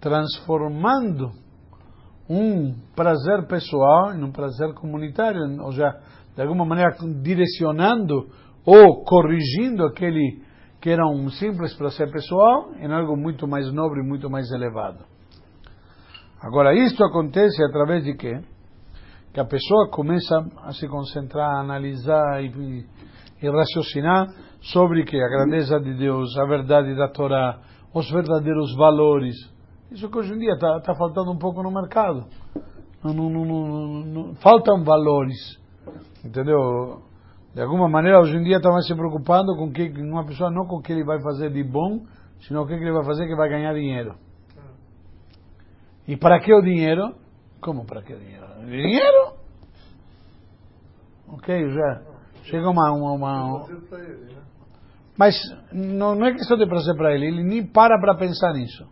Transformando 0.00 1.30
um 2.28 2.74
prazer 2.96 3.46
pessoal 3.46 4.14
em 4.14 4.24
um 4.24 4.32
prazer 4.32 4.74
comunitário, 4.74 5.40
ou 5.62 5.70
seja, 5.70 6.00
de 6.34 6.42
alguma 6.42 6.64
maneira 6.64 6.96
direcionando 7.22 8.28
ou 8.64 9.04
corrigindo 9.04 9.84
aquele 9.84 10.42
que 10.82 10.90
era 10.90 11.06
um 11.06 11.30
simples 11.30 11.72
prazer 11.74 12.10
pessoal 12.10 12.72
em 12.74 12.92
algo 12.92 13.16
muito 13.16 13.46
mais 13.46 13.72
nobre, 13.72 14.02
muito 14.02 14.28
mais 14.28 14.50
elevado. 14.50 15.04
Agora, 16.40 16.74
isto 16.74 17.04
acontece 17.04 17.62
através 17.62 18.02
de 18.02 18.14
quê? 18.14 18.40
Que 19.32 19.38
a 19.38 19.44
pessoa 19.44 19.88
começa 19.90 20.44
a 20.64 20.72
se 20.72 20.88
concentrar, 20.88 21.48
a 21.48 21.60
analisar 21.60 22.42
e, 22.42 22.84
e 23.40 23.48
raciocinar 23.48 24.26
sobre 24.60 25.04
que 25.04 25.16
a 25.16 25.28
grandeza 25.28 25.78
de 25.78 25.94
Deus, 25.94 26.36
a 26.36 26.44
verdade 26.46 26.96
da 26.96 27.08
Torá, 27.08 27.60
os 27.94 28.10
verdadeiros 28.10 28.74
valores. 28.74 29.36
Isso 29.92 30.10
que 30.10 30.18
hoje 30.18 30.34
em 30.34 30.38
dia 30.38 30.54
está 30.54 30.80
tá 30.80 30.94
faltando 30.96 31.30
um 31.30 31.38
pouco 31.38 31.62
no 31.62 31.70
mercado. 31.70 32.26
Não, 33.04 33.14
não, 33.14 33.44
não, 34.04 34.34
faltam 34.34 34.82
valores. 34.82 35.36
Entendeu? 36.24 37.02
De 37.54 37.60
alguma 37.60 37.88
maneira, 37.88 38.18
hoje 38.18 38.36
em 38.36 38.42
dia 38.42 38.56
está 38.56 38.70
mais 38.70 38.86
se 38.86 38.94
preocupando 38.94 39.54
com 39.56 39.70
que 39.70 39.88
uma 40.00 40.24
pessoa 40.24 40.50
não 40.50 40.66
com 40.66 40.76
o 40.76 40.82
que 40.82 40.92
ele 40.92 41.04
vai 41.04 41.20
fazer 41.20 41.50
de 41.50 41.62
bom, 41.62 42.06
senão 42.46 42.62
o 42.62 42.66
que 42.66 42.72
ele 42.72 42.92
vai 42.92 43.04
fazer 43.04 43.26
que 43.26 43.36
vai 43.36 43.48
ganhar 43.48 43.74
dinheiro. 43.74 44.14
E 46.08 46.16
para 46.16 46.40
que 46.40 46.52
o 46.52 46.62
dinheiro? 46.62 47.14
Como 47.60 47.84
para 47.84 48.02
que 48.02 48.14
o 48.14 48.18
dinheiro? 48.18 48.46
Dinheiro? 48.64 49.34
Ok, 51.28 51.70
já 51.70 52.02
chega 52.44 52.68
uma, 52.68 52.90
uma, 52.90 53.12
uma... 53.12 53.66
mas 55.16 55.34
não, 55.72 56.14
não 56.14 56.26
é 56.26 56.32
questão 56.32 56.56
de 56.56 56.66
prazer 56.66 56.96
para 56.96 57.14
ele, 57.14 57.26
ele 57.26 57.42
nem 57.42 57.66
para 57.66 58.00
para 58.00 58.16
pensar 58.16 58.52
nisso. 58.54 58.86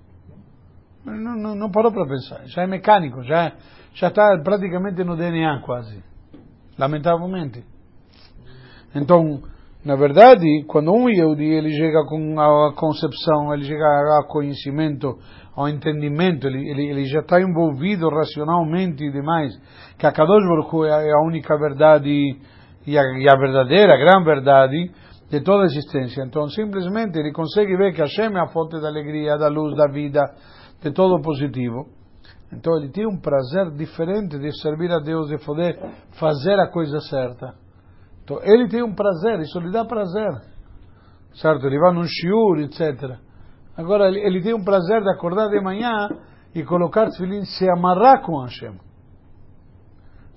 Não, 1.05 1.37
não, 1.37 1.55
não 1.55 1.71
parou 1.71 1.91
para 1.91 2.07
pensar, 2.07 2.47
já 2.47 2.63
é 2.63 2.67
mecânico, 2.67 3.23
já 3.23 3.53
já 3.95 4.09
está 4.09 4.39
praticamente 4.45 5.03
no 5.03 5.17
DNA 5.17 5.61
quase, 5.63 6.03
lamentavelmente. 6.79 7.65
Então, 8.95 9.41
na 9.85 9.97
verdade, 9.97 10.65
quando 10.67 10.93
um 10.93 11.09
Yehudi 11.09 11.45
ele 11.45 11.71
chega 11.71 12.05
com 12.05 12.39
a 12.39 12.75
concepção, 12.75 13.55
ele 13.55 13.65
chega 13.65 13.85
ao 14.19 14.27
conhecimento, 14.27 15.19
ao 15.57 15.69
entendimento, 15.69 16.47
ele, 16.47 16.69
ele, 16.69 16.87
ele 16.91 17.05
já 17.07 17.21
está 17.21 17.41
envolvido 17.41 18.09
racionalmente 18.11 19.03
e 19.05 19.11
demais, 19.11 19.59
que 19.97 20.07
a 20.07 20.13
Kadosh 20.13 20.45
Baruch 20.47 20.87
é 20.87 21.13
a 21.13 21.27
única 21.27 21.57
verdade 21.57 22.11
e 22.87 22.99
a, 22.99 23.03
e 23.19 23.27
a 23.27 23.37
verdadeira, 23.37 23.95
a 23.95 23.97
grande 23.97 24.25
verdade 24.25 24.91
de 25.31 25.41
toda 25.41 25.63
a 25.63 25.67
existência. 25.67 26.25
Então, 26.25 26.47
simplesmente 26.49 27.19
ele 27.19 27.33
consegue 27.33 27.75
ver 27.77 27.95
que 27.95 28.03
Hashem 28.03 28.37
é 28.37 28.41
a 28.41 28.49
fonte 28.49 28.79
da 28.81 28.89
alegria, 28.89 29.39
da 29.39 29.49
luz, 29.49 29.75
da 29.77 29.87
vida, 29.87 30.23
de 30.83 30.91
todo 30.91 31.15
o 31.15 31.23
positivo. 31.23 31.87
Então, 32.53 32.77
ele 32.77 32.91
tem 32.91 33.07
um 33.07 33.19
prazer 33.19 33.71
diferente 33.77 34.39
de 34.39 34.53
servir 34.61 34.91
a 34.91 34.99
Deus, 34.99 35.29
de 35.29 35.39
poder 35.39 35.79
fazer 36.19 36.59
a 36.59 36.69
coisa 36.69 36.99
certa. 37.01 37.55
Então, 38.31 38.41
ele 38.45 38.69
tem 38.69 38.81
um 38.81 38.95
prazer, 38.95 39.41
isso 39.41 39.59
lhe 39.59 39.73
dá 39.73 39.85
prazer. 39.85 40.31
Certo? 41.35 41.67
Ele 41.67 41.81
vai 41.81 41.93
num 41.93 42.05
shiur, 42.05 42.61
etc. 42.61 43.19
Agora, 43.77 44.07
ele, 44.07 44.21
ele 44.21 44.41
tem 44.41 44.55
um 44.55 44.63
prazer 44.63 45.03
de 45.03 45.11
acordar 45.11 45.49
de 45.49 45.61
manhã 45.61 46.09
e 46.55 46.63
colocar 46.63 47.11
filhinho, 47.17 47.45
se 47.45 47.69
amarrar 47.69 48.23
com 48.23 48.41
Hashem. 48.41 48.79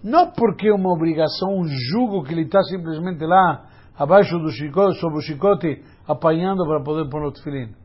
Não 0.04 0.32
porque 0.32 0.70
é 0.70 0.74
uma 0.74 0.92
obrigação, 0.92 1.56
um 1.56 1.66
jugo 1.66 2.24
que 2.24 2.34
ele 2.34 2.46
está 2.46 2.64
simplesmente 2.64 3.24
lá, 3.26 3.64
abaixo 3.96 4.40
do 4.40 4.50
chicote, 4.50 5.00
sob 5.00 5.18
o 5.18 5.22
chicote, 5.22 5.84
apanhando 6.08 6.66
para 6.66 6.84
poder 6.84 7.08
pôr 7.12 7.24
o 7.24 7.32
tefilim. 7.32 7.76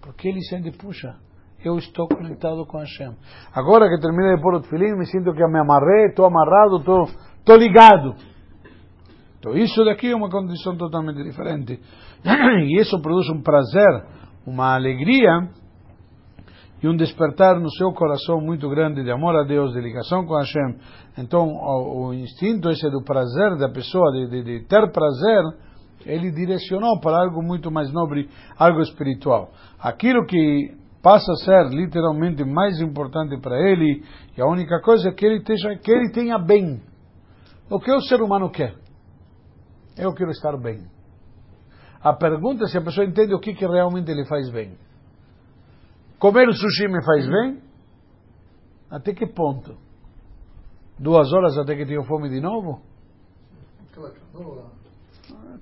Porque 0.00 0.28
ele 0.28 0.40
sente, 0.44 0.70
puxa, 0.78 1.14
eu 1.62 1.76
estou 1.76 2.08
conectado 2.08 2.64
com 2.64 2.78
Hashem. 2.78 3.14
Agora 3.52 3.86
que 3.86 4.00
terminei 4.00 4.36
de 4.36 4.42
pôr 4.42 4.54
o 4.54 4.60
tefilim, 4.62 4.96
me 4.96 5.04
sinto 5.04 5.30
que 5.34 5.46
me 5.46 5.60
amarrei, 5.60 6.06
estou 6.06 6.24
amarrado, 6.24 6.78
estou 6.78 7.56
ligado. 7.56 8.14
Então, 9.38 9.56
isso 9.56 9.84
daqui 9.84 10.10
é 10.10 10.16
uma 10.16 10.28
condição 10.28 10.76
totalmente 10.76 11.22
diferente. 11.22 11.80
E 12.66 12.80
isso 12.80 13.00
produz 13.00 13.28
um 13.30 13.40
prazer, 13.40 14.04
uma 14.46 14.74
alegria 14.74 15.48
e 16.82 16.88
um 16.88 16.96
despertar 16.96 17.58
no 17.60 17.70
seu 17.72 17.92
coração 17.92 18.40
muito 18.40 18.68
grande 18.68 19.02
de 19.02 19.10
amor 19.10 19.34
a 19.36 19.44
Deus, 19.44 19.72
de 19.72 19.80
ligação 19.80 20.24
com 20.24 20.36
Hashem. 20.36 20.76
Então, 21.16 21.46
o, 21.48 22.08
o 22.08 22.14
instinto 22.14 22.70
esse 22.70 22.88
do 22.90 23.02
prazer 23.02 23.56
da 23.58 23.68
pessoa, 23.68 24.10
de, 24.12 24.28
de, 24.28 24.42
de, 24.44 24.66
ter 24.66 24.90
prazer, 24.92 25.42
ele 26.06 26.30
direcionou 26.30 27.00
para 27.00 27.18
algo 27.18 27.42
muito 27.42 27.70
mais 27.70 27.92
nobre, 27.92 28.28
algo 28.56 28.80
espiritual. 28.80 29.50
Aquilo 29.80 30.24
que 30.26 30.72
passa 31.02 31.32
a 31.32 31.36
ser 31.36 31.68
literalmente 31.70 32.44
mais 32.44 32.80
importante 32.80 33.40
para 33.40 33.56
ele, 33.56 34.02
e 34.36 34.40
a 34.40 34.46
única 34.46 34.80
coisa 34.80 35.08
é 35.08 35.12
que 35.12 35.26
ele, 35.26 35.42
tenha, 35.42 35.78
que 35.78 35.90
ele 35.90 36.10
tenha 36.12 36.38
bem. 36.38 36.80
O 37.70 37.78
que 37.80 37.92
o 37.92 38.00
ser 38.02 38.20
humano 38.20 38.50
quer? 38.50 38.87
Eu 39.98 40.14
quero 40.14 40.30
estar 40.30 40.56
bem. 40.56 40.86
A 42.00 42.12
pergunta 42.12 42.64
é 42.64 42.68
se 42.68 42.78
a 42.78 42.82
pessoa 42.82 43.06
entende 43.06 43.34
o 43.34 43.40
que, 43.40 43.52
que 43.52 43.66
realmente 43.66 44.12
lhe 44.14 44.24
faz 44.26 44.48
bem. 44.50 44.78
Comer 46.18 46.52
sushi 46.52 46.88
me 46.88 47.04
faz 47.04 47.26
bem? 47.26 47.62
Até 48.90 49.12
que 49.12 49.26
ponto? 49.26 49.76
Duas 50.98 51.32
horas 51.32 51.58
até 51.58 51.76
que 51.76 51.84
tenho 51.84 52.04
fome 52.04 52.28
de 52.28 52.40
novo? 52.40 52.80
Aquela 53.90 54.10
canoa. 54.10 54.70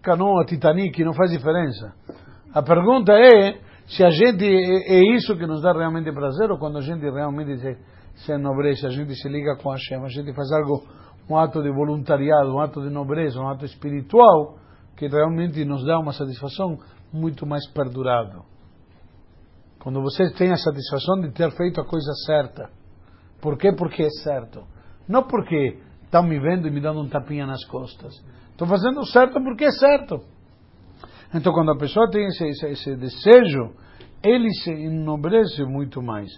Canoa, 0.02 0.44
Titanic, 0.44 1.02
não 1.04 1.14
faz 1.14 1.30
diferença. 1.30 1.94
A 2.52 2.62
pergunta 2.62 3.12
é 3.12 3.58
se 3.86 4.04
a 4.04 4.10
gente 4.10 4.44
é, 4.44 4.96
é 4.96 5.14
isso 5.14 5.36
que 5.36 5.46
nos 5.46 5.62
dá 5.62 5.72
realmente 5.72 6.12
prazer 6.12 6.50
ou 6.50 6.58
quando 6.58 6.78
a 6.78 6.80
gente 6.80 7.02
realmente 7.02 7.58
se, 7.58 7.76
se 8.24 8.32
enobrece, 8.32 8.86
a 8.86 8.90
gente 8.90 9.14
se 9.14 9.28
liga 9.28 9.56
com 9.56 9.70
a 9.70 9.74
Hashem, 9.74 10.04
a 10.04 10.08
gente 10.08 10.34
faz 10.34 10.50
algo 10.52 10.84
um 11.28 11.36
ato 11.36 11.62
de 11.62 11.70
voluntariado, 11.70 12.54
um 12.54 12.60
ato 12.60 12.80
de 12.80 12.90
nobreza, 12.90 13.40
um 13.40 13.48
ato 13.48 13.64
espiritual, 13.64 14.58
que 14.96 15.08
realmente 15.08 15.64
nos 15.64 15.84
dá 15.84 15.98
uma 15.98 16.12
satisfação 16.12 16.78
muito 17.12 17.46
mais 17.46 17.66
perdurável. 17.72 18.44
Quando 19.80 20.00
você 20.00 20.32
tem 20.32 20.52
a 20.52 20.56
satisfação 20.56 21.20
de 21.20 21.32
ter 21.32 21.50
feito 21.52 21.80
a 21.80 21.84
coisa 21.84 22.12
certa. 22.24 22.70
Por 23.40 23.56
quê? 23.56 23.72
Porque 23.72 24.02
é 24.02 24.10
certo. 24.22 24.64
Não 25.08 25.22
porque 25.22 25.78
estão 26.02 26.22
me 26.22 26.38
vendo 26.40 26.66
e 26.66 26.70
me 26.70 26.80
dando 26.80 27.00
um 27.00 27.08
tapinha 27.08 27.46
nas 27.46 27.64
costas. 27.66 28.14
Estou 28.50 28.66
fazendo 28.66 29.04
certo 29.06 29.40
porque 29.42 29.64
é 29.64 29.70
certo. 29.70 30.20
Então, 31.34 31.52
quando 31.52 31.72
a 31.72 31.76
pessoa 31.76 32.10
tem 32.10 32.26
esse, 32.26 32.44
esse, 32.46 32.66
esse 32.66 32.96
desejo, 32.96 33.74
ele 34.22 34.50
se 34.54 34.70
enobrece 34.70 35.64
muito 35.64 36.02
mais. 36.02 36.30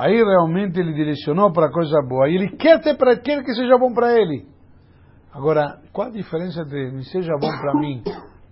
Aí 0.00 0.16
realmente 0.16 0.80
ele 0.80 0.94
direcionou 0.94 1.52
para 1.52 1.70
coisa 1.70 2.00
boa. 2.08 2.26
E 2.26 2.34
ele 2.34 2.56
quer, 2.56 2.80
ter 2.80 2.96
pra, 2.96 3.18
quer 3.18 3.44
que 3.44 3.52
seja 3.52 3.76
bom 3.76 3.92
para 3.92 4.18
ele. 4.18 4.46
Agora, 5.30 5.78
qual 5.92 6.08
a 6.08 6.10
diferença 6.10 6.62
entre 6.62 6.90
me 6.90 7.04
seja 7.04 7.32
bom 7.38 7.50
para 7.60 7.74
mim, 7.78 8.02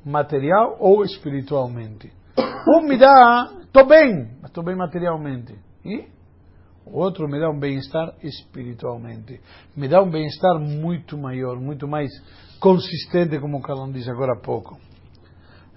material 0.04 0.76
ou 0.78 1.02
espiritualmente? 1.02 2.12
Um 2.68 2.86
me 2.86 2.98
dá, 2.98 3.50
estou 3.62 3.86
bem, 3.86 4.28
mas 4.42 4.50
estou 4.50 4.62
bem 4.62 4.76
materialmente. 4.76 5.58
E 5.86 6.04
o 6.84 6.98
outro 6.98 7.26
me 7.26 7.40
dá 7.40 7.48
um 7.48 7.58
bem-estar 7.58 8.12
espiritualmente. 8.22 9.40
Me 9.74 9.88
dá 9.88 10.02
um 10.02 10.10
bem-estar 10.10 10.60
muito 10.60 11.16
maior, 11.16 11.58
muito 11.58 11.88
mais 11.88 12.10
consistente, 12.60 13.40
como 13.40 13.56
o 13.56 13.62
Carlão 13.62 13.90
disse 13.90 14.10
agora 14.10 14.34
há 14.34 14.44
pouco. 14.44 14.78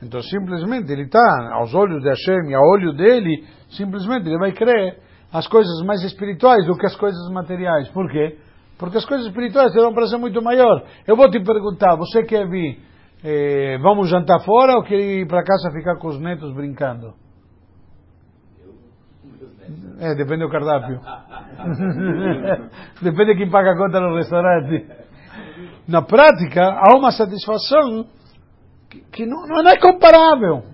Então, 0.03 0.21
simplesmente, 0.21 0.91
ele 0.91 1.03
está 1.03 1.53
aos 1.53 1.73
olhos 1.73 2.03
de 2.03 2.09
Hashem 2.09 2.53
ao 2.53 2.61
olho 2.61 2.91
dele, 2.91 3.47
simplesmente 3.69 4.27
ele 4.27 4.37
vai 4.37 4.51
crer 4.51 5.10
as 5.31 5.47
coisas 5.47 5.81
mais 5.85 6.03
espirituais 6.03 6.65
do 6.65 6.77
que 6.77 6.85
as 6.85 6.95
coisas 6.95 7.29
materiais. 7.31 7.87
Por 7.89 8.09
quê? 8.09 8.37
Porque 8.77 8.97
as 8.97 9.05
coisas 9.05 9.27
espirituais 9.27 9.71
terão 9.71 9.91
um 9.91 9.93
prazer 9.93 10.19
muito 10.19 10.41
maior. 10.41 10.83
Eu 11.07 11.15
vou 11.15 11.29
te 11.29 11.39
perguntar, 11.39 11.95
você 11.95 12.23
quer 12.23 12.47
vir, 12.49 12.79
eh, 13.23 13.77
vamos 13.81 14.09
jantar 14.09 14.43
fora 14.43 14.75
ou 14.75 14.83
quer 14.83 14.99
ir 14.99 15.27
para 15.27 15.43
casa 15.43 15.71
ficar 15.71 15.97
com 15.97 16.07
os 16.07 16.19
netos 16.19 16.53
brincando? 16.53 17.13
É, 19.99 20.15
depende 20.15 20.43
do 20.43 20.49
cardápio. 20.49 20.99
depende 23.01 23.33
de 23.33 23.37
quem 23.37 23.49
paga 23.49 23.71
a 23.71 23.77
conta 23.77 23.99
no 23.99 24.15
restaurante. 24.15 24.85
Na 25.87 26.01
prática, 26.01 26.63
há 26.63 26.97
uma 26.97 27.11
satisfação 27.11 28.05
que, 28.89 29.01
que 29.11 29.25
não, 29.25 29.47
não 29.47 29.69
é 29.69 29.77
comparável. 29.77 30.70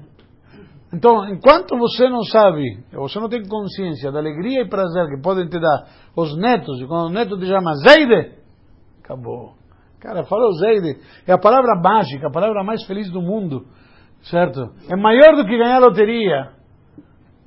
Então, 0.98 1.30
enquanto 1.30 1.78
você 1.78 2.10
não 2.10 2.24
sabe, 2.24 2.80
você 2.92 3.20
não 3.20 3.30
tem 3.30 3.48
consciência 3.48 4.12
da 4.12 4.18
alegria 4.18 4.64
e 4.64 4.68
prazer 4.68 5.08
que 5.10 5.22
podem 5.22 5.48
te 5.48 5.60
dar 5.60 5.86
os 6.16 6.36
netos, 6.36 6.82
e 6.82 6.88
quando 6.88 7.12
o 7.12 7.14
neto 7.14 7.38
te 7.38 7.46
chama 7.46 7.76
Zeide, 7.76 8.32
acabou. 9.04 9.54
Cara, 10.00 10.24
falou 10.24 10.52
Zeide, 10.54 11.00
é 11.28 11.34
a 11.34 11.38
palavra 11.38 11.80
mágica, 11.80 12.28
a 12.28 12.32
palavra 12.32 12.64
mais 12.64 12.84
feliz 12.86 13.12
do 13.12 13.22
mundo, 13.22 13.68
certo? 14.24 14.72
É 14.92 14.96
maior 14.96 15.36
do 15.36 15.46
que 15.46 15.56
ganhar 15.56 15.78
loteria. 15.78 16.50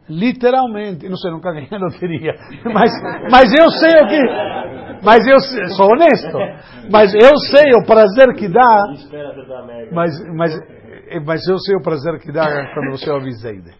Literalmente, 0.08 1.08
não 1.08 1.16
sei, 1.16 1.32
nunca 1.32 1.50
ganhei 1.52 1.68
loteria, 1.72 2.32
mas, 2.72 2.92
mas 3.32 3.52
eu 3.52 3.68
sei 3.68 4.00
o 4.00 4.06
que, 4.06 5.02
mas 5.04 5.26
eu 5.26 5.40
sou 5.70 5.86
honesto, 5.86 6.38
mas 6.88 7.12
eu 7.14 7.36
sei 7.50 7.72
o 7.82 7.84
prazer 7.84 8.32
que 8.36 8.48
dá, 8.48 8.82
mas, 9.92 10.12
mas 10.36 10.79
é, 11.10 11.18
mas 11.18 11.46
eu 11.48 11.58
sei 11.58 11.76
o 11.76 11.82
prazer 11.82 12.20
que 12.20 12.30
dá 12.30 12.72
quando 12.72 12.92
você 12.92 13.10
ouve 13.10 13.32
Zeide. 13.32 13.72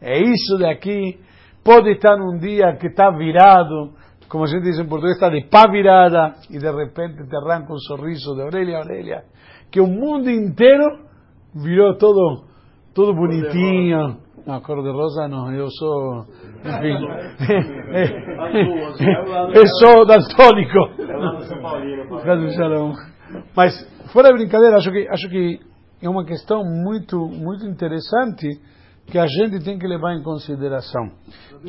É 0.00 0.18
isso 0.18 0.56
daqui. 0.58 1.20
Pode 1.62 1.90
estar 1.90 2.16
num 2.16 2.38
dia 2.38 2.74
que 2.76 2.86
está 2.86 3.10
virado, 3.10 3.92
como 4.28 4.44
a 4.44 4.46
gente 4.46 4.62
diz 4.62 4.78
em 4.78 4.88
português, 4.88 5.14
está 5.14 5.28
de 5.28 5.44
pá 5.44 5.70
virada, 5.70 6.34
e 6.50 6.58
de 6.58 6.70
repente 6.70 7.22
te 7.28 7.36
arranca 7.36 7.72
um 7.72 7.78
sorriso 7.78 8.34
de 8.34 8.42
orelha 8.42 8.78
a 8.78 8.80
orelha, 8.80 9.24
que 9.70 9.80
o 9.80 9.86
mundo 9.86 10.30
inteiro 10.30 11.00
virou 11.54 11.96
todo, 11.98 12.44
todo 12.94 13.14
bonitinho. 13.14 14.16
Não, 14.44 14.60
cor 14.60 14.82
de 14.82 14.90
rosa 14.90 15.28
não, 15.28 15.52
eu 15.54 15.68
sou. 15.70 16.26
Enfim. 16.64 16.96
eu 19.54 19.66
sou 19.78 20.04
daltônico. 20.04 20.78
Mas, 23.54 23.72
fora 24.12 24.30
de 24.30 24.34
brincadeira, 24.34 24.78
acho 24.78 24.90
que, 24.90 25.08
acho 25.08 25.28
que 25.28 25.60
é 26.02 26.08
uma 26.08 26.24
questão 26.24 26.64
muito, 26.64 27.16
muito 27.16 27.64
interessante 27.64 28.60
que 29.06 29.18
a 29.18 29.26
gente 29.26 29.64
tem 29.64 29.78
que 29.78 29.86
levar 29.86 30.14
em 30.14 30.22
consideração. 30.22 31.10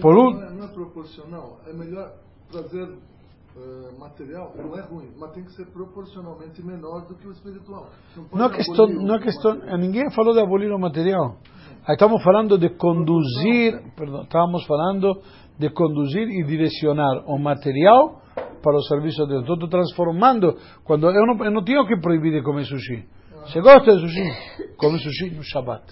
Por 0.02 0.16
um... 0.16 0.32
não, 0.32 0.44
é, 0.44 0.54
não 0.54 0.66
é 0.66 0.68
proporcional, 0.68 1.60
é 1.68 1.74
melhor 1.74 2.12
trazer 2.52 2.84
uh, 2.84 4.00
material, 4.00 4.54
não 4.56 4.78
é 4.78 4.82
ruim, 4.82 5.12
mas 5.18 5.32
tem 5.32 5.44
que 5.44 5.52
ser 5.54 5.66
proporcionalmente 5.68 6.64
menor 6.66 7.08
do 7.08 7.16
que 7.16 7.28
o 7.28 7.32
espiritual. 7.32 7.90
Não, 8.16 8.26
não, 8.34 8.46
é 8.46 8.50
questão, 8.50 8.88
não 8.88 9.16
é 9.16 9.20
questão, 9.20 9.56
ninguém 9.78 10.10
falou 10.12 10.34
de 10.34 10.40
abolir 10.40 10.72
o 10.72 10.80
material. 10.80 11.38
Aí 11.86 11.96
estamos 11.96 12.24
falando 12.24 12.58
de 12.58 12.70
conduzir, 12.70 13.82
perdão, 13.96 14.24
estamos 14.24 14.66
falando 14.66 15.22
de 15.60 15.70
conduzir 15.70 16.28
e 16.30 16.44
direcionar 16.44 17.26
o 17.28 17.38
material 17.38 18.22
para 18.64 18.78
o 18.78 18.82
serviço 18.84 19.26
de 19.26 19.34
Deus. 19.34 19.42
Estou 19.42 19.68
transformando, 19.68 20.56
quando 20.86 21.08
eu 21.08 21.26
não, 21.28 21.46
eu 21.46 21.52
não 21.52 21.64
tenho 21.64 21.86
que 21.86 22.00
proibir 22.00 22.32
de 22.32 22.42
comer 22.42 22.64
sushi. 22.64 23.06
Você 23.46 23.62
gosta 23.62 23.96
de 23.96 24.02
sushi? 24.02 24.76
Come 24.78 25.00
sushi 25.00 25.30
no 25.32 25.44
Shabbat. 25.44 25.84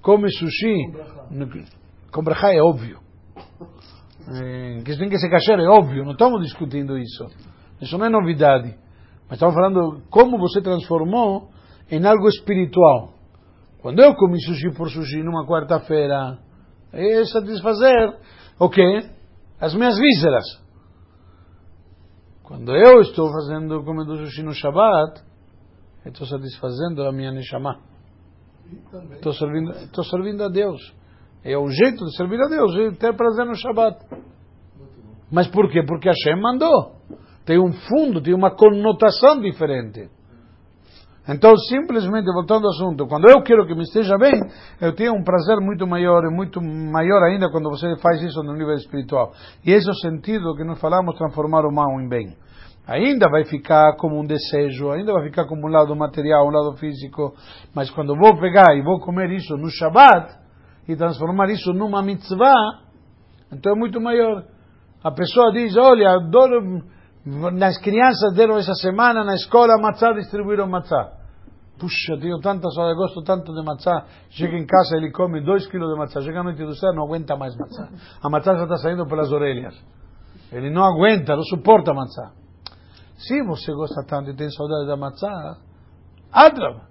Come 0.00 0.30
sushi 0.30 0.92
com 2.14 2.22
brachá 2.22 2.54
é 2.54 2.60
óbvio. 2.60 3.00
É, 4.28 4.82
que 4.84 4.96
tem 4.96 5.08
que 5.08 5.18
ser 5.18 5.28
kasher 5.28 5.58
é 5.58 5.68
óbvio, 5.68 6.04
não 6.04 6.12
estamos 6.12 6.42
discutindo 6.42 6.96
isso. 6.96 7.26
Isso 7.80 7.98
não 7.98 8.06
é 8.06 8.08
novidade. 8.08 8.74
Mas 9.28 9.32
estamos 9.32 9.54
falando 9.54 10.02
como 10.10 10.38
você 10.38 10.62
transformou 10.62 11.50
em 11.90 12.06
algo 12.06 12.28
espiritual. 12.28 13.14
Quando 13.82 14.00
eu 14.00 14.14
comi 14.14 14.40
sushi 14.40 14.72
por 14.74 14.88
sushi 14.88 15.22
numa 15.22 15.44
quarta-feira, 15.46 16.38
é 16.92 17.24
satisfazer 17.24 18.16
o 18.58 18.70
quê? 18.70 19.10
As 19.60 19.74
minhas 19.74 19.98
vísceras. 19.98 20.44
Quando 22.44 22.74
eu 22.74 23.00
estou 23.00 23.30
fazendo 23.32 23.82
comendo 23.82 24.16
sushi 24.18 24.42
no 24.42 24.54
Shabbat, 24.54 25.20
estou 26.10 26.26
satisfazendo 26.26 27.02
a 27.02 27.12
minha 27.12 27.32
Neshama. 27.32 27.78
Estou 29.12 29.32
servindo, 29.32 29.70
estou 29.72 30.04
servindo 30.04 30.42
a 30.42 30.48
Deus. 30.48 30.80
É 31.42 31.56
o 31.58 31.68
jeito 31.68 32.04
de 32.04 32.16
servir 32.16 32.40
a 32.40 32.48
Deus, 32.48 32.74
é 32.76 32.90
ter 32.92 33.14
prazer 33.14 33.44
no 33.44 33.54
Shabbat. 33.54 33.98
Mas 35.30 35.46
por 35.48 35.70
quê? 35.70 35.82
Porque 35.86 36.08
Hashem 36.08 36.40
mandou. 36.40 36.96
Tem 37.44 37.58
um 37.58 37.72
fundo, 37.72 38.22
tem 38.22 38.34
uma 38.34 38.50
conotação 38.54 39.40
diferente. 39.40 40.08
Então, 41.28 41.56
simplesmente, 41.56 42.26
voltando 42.32 42.66
ao 42.66 42.70
assunto, 42.70 43.06
quando 43.06 43.28
eu 43.28 43.42
quero 43.42 43.66
que 43.66 43.74
me 43.74 43.82
esteja 43.82 44.16
bem, 44.18 44.32
eu 44.80 44.94
tenho 44.94 45.14
um 45.14 45.22
prazer 45.22 45.58
muito 45.58 45.86
maior, 45.86 46.22
e 46.24 46.34
muito 46.34 46.60
maior 46.60 47.22
ainda 47.24 47.50
quando 47.50 47.70
você 47.70 47.96
faz 47.96 48.22
isso 48.22 48.42
no 48.42 48.52
nível 48.52 48.74
espiritual. 48.74 49.32
E 49.64 49.72
esse 49.72 49.88
é 49.88 49.90
o 49.90 49.94
sentido 49.94 50.54
que 50.54 50.64
nós 50.64 50.78
falamos, 50.78 51.16
transformar 51.16 51.66
o 51.66 51.72
mal 51.72 51.98
em 52.00 52.08
bem 52.08 52.36
ainda 52.86 53.28
vai 53.30 53.44
ficar 53.44 53.96
como 53.96 54.20
um 54.20 54.26
desejo, 54.26 54.90
ainda 54.90 55.12
vai 55.12 55.24
ficar 55.24 55.46
como 55.46 55.66
um 55.66 55.70
lado 55.70 55.94
material, 55.96 56.46
um 56.46 56.50
lado 56.50 56.76
físico, 56.76 57.34
mas 57.74 57.90
quando 57.90 58.16
vou 58.16 58.38
pegar 58.38 58.76
e 58.76 58.82
vou 58.82 59.00
comer 59.00 59.30
isso 59.30 59.56
no 59.56 59.70
Shabbat 59.70 60.34
e 60.88 60.94
transformar 60.94 61.48
isso 61.50 61.72
numa 61.72 62.02
mitzvah, 62.02 62.80
então 63.52 63.72
é 63.72 63.74
muito 63.74 64.00
maior. 64.00 64.44
A 65.02 65.10
pessoa 65.10 65.52
diz, 65.52 65.76
olha, 65.76 66.10
adoro, 66.10 66.82
nas 67.24 67.78
crianças 67.78 68.34
deram 68.34 68.56
essa 68.56 68.74
semana 68.74 69.24
na 69.24 69.34
escola 69.34 69.78
matzah, 69.80 70.12
distribuíram 70.12 70.66
matzah. 70.66 71.12
Puxa, 71.78 72.16
tenho 72.20 72.38
tanta 72.38 72.70
saudade, 72.70 72.96
gosto 72.96 73.22
tanto 73.22 73.52
de 73.52 73.62
matzah. 73.64 74.04
Chega 74.30 74.56
em 74.56 74.64
casa, 74.64 74.96
ele 74.96 75.10
come 75.10 75.40
dois 75.40 75.66
quilos 75.66 75.90
de 75.92 75.98
matzah. 75.98 76.20
Chega 76.20 76.40
a 76.40 76.44
noite 76.44 76.64
do 76.64 76.74
céu, 76.74 76.92
não 76.94 77.04
aguenta 77.04 77.36
mais 77.36 77.56
matzah. 77.56 77.88
A 78.22 78.30
matzah 78.30 78.54
já 78.56 78.62
está 78.62 78.76
saindo 78.76 79.06
pelas 79.06 79.32
orelhas. 79.32 79.74
Ele 80.52 80.70
não 80.70 80.84
aguenta, 80.84 81.34
não 81.34 81.42
suporta 81.42 81.92
matzah. 81.92 82.43
Se 83.26 83.42
você 83.42 83.72
gosta 83.72 84.04
tanto 84.06 84.30
e 84.30 84.36
tem 84.36 84.50
saudade 84.50 84.86
da 84.86 84.96
matzah, 84.96 85.56
adraba. 86.32 86.88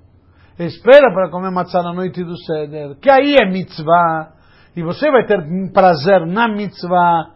Espera 0.57 1.11
para 1.13 1.29
comer 1.29 1.51
matzah 1.51 1.83
na 1.83 1.93
noite 1.93 2.23
do 2.23 2.37
Seder, 2.37 2.95
que 2.99 3.11
aí 3.11 3.35
é 3.35 3.49
mitzvah, 3.49 4.33
e 4.75 4.83
você 4.83 5.11
vai 5.11 5.25
ter 5.25 5.39
prazer 5.71 6.25
na 6.25 6.47
mitzvah, 6.47 7.31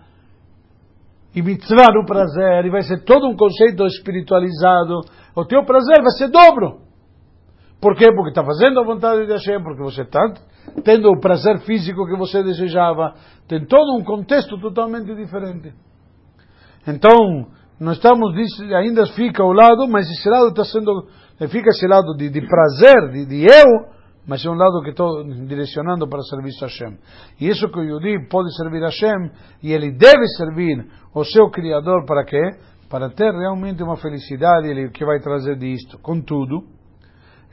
e 1.36 1.42
mitzvah 1.42 1.94
no 1.94 2.06
prazer, 2.06 2.66
e 2.66 2.70
vai 2.70 2.82
ser 2.84 3.04
todo 3.04 3.28
um 3.28 3.36
conceito 3.36 3.86
espiritualizado. 3.86 5.02
O 5.36 5.46
teu 5.46 5.64
prazer 5.66 6.02
vai 6.02 6.12
ser 6.18 6.30
dobro. 6.30 6.82
Por 7.80 7.96
quê? 7.96 8.12
Porque 8.12 8.30
está 8.30 8.44
fazendo 8.44 8.80
a 8.80 8.84
vontade 8.84 9.26
de 9.26 9.32
Hashem, 9.32 9.62
porque 9.62 9.84
você 9.84 10.02
está 10.02 10.34
tendo 10.84 11.10
o 11.10 11.20
prazer 11.20 11.60
físico 11.60 12.08
que 12.08 12.18
você 12.18 12.42
desejava. 12.42 13.14
Tem 13.48 13.66
todo 13.66 13.96
um 13.96 14.04
contexto 14.04 14.60
totalmente 14.60 15.14
diferente. 15.14 15.74
Então, 16.88 17.48
não 17.80 17.92
estamos, 17.92 18.34
ainda 18.76 19.06
fica 19.08 19.44
ao 19.44 19.52
lado, 19.52 19.88
mas 19.88 20.10
esse 20.10 20.28
lado 20.30 20.50
está 20.50 20.64
sendo, 20.66 21.08
fica 21.50 21.70
esse 21.70 21.88
lado 21.88 22.16
de, 22.18 22.30
de 22.30 22.42
prazer, 22.42 23.12
de, 23.12 23.26
de, 23.26 23.44
eu, 23.44 23.98
mas 24.26 24.44
é 24.44 24.50
um 24.50 24.56
lado 24.56 24.82
que 24.84 24.90
estou 24.90 25.24
direcionando 25.46 26.08
para 26.08 26.20
o 26.20 26.24
serviço 26.24 26.66
a 26.66 26.68
Hashem. 26.68 26.98
E 27.40 27.48
isso 27.48 27.70
que 27.70 27.80
o 27.80 27.84
Yudi 27.84 28.28
pode 28.30 28.54
servir 28.56 28.84
a 28.84 28.88
Hashem, 28.88 29.32
e 29.62 29.72
ele 29.72 29.92
deve 29.92 30.26
servir 30.38 30.86
o 31.14 31.24
seu 31.24 31.50
Criador 31.50 32.06
para 32.06 32.26
quê? 32.26 32.42
Para 32.90 33.10
ter 33.10 33.32
realmente 33.32 33.84
uma 33.84 33.96
felicidade 33.98 34.68
ele, 34.68 34.90
que 34.90 35.06
vai 35.06 35.20
trazer 35.20 35.56
disto. 35.58 36.00
Contudo, 36.00 36.64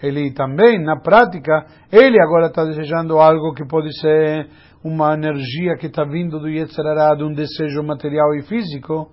ele 0.02 0.32
também, 0.32 0.82
na 0.82 1.00
prática, 1.00 1.66
ele 1.92 2.20
agora 2.20 2.46
está 2.46 2.64
desejando 2.64 3.18
algo 3.18 3.54
que 3.54 3.66
pode 3.66 3.92
ser 4.00 4.48
uma 4.82 5.14
energia 5.14 5.76
que 5.78 5.87
está 5.87 6.04
vindo 6.04 6.38
do 6.38 6.48
Yetzirará, 6.48 7.14
de 7.14 7.24
um 7.24 7.32
desejo 7.32 7.82
material 7.82 8.34
e 8.34 8.42
físico, 8.42 9.10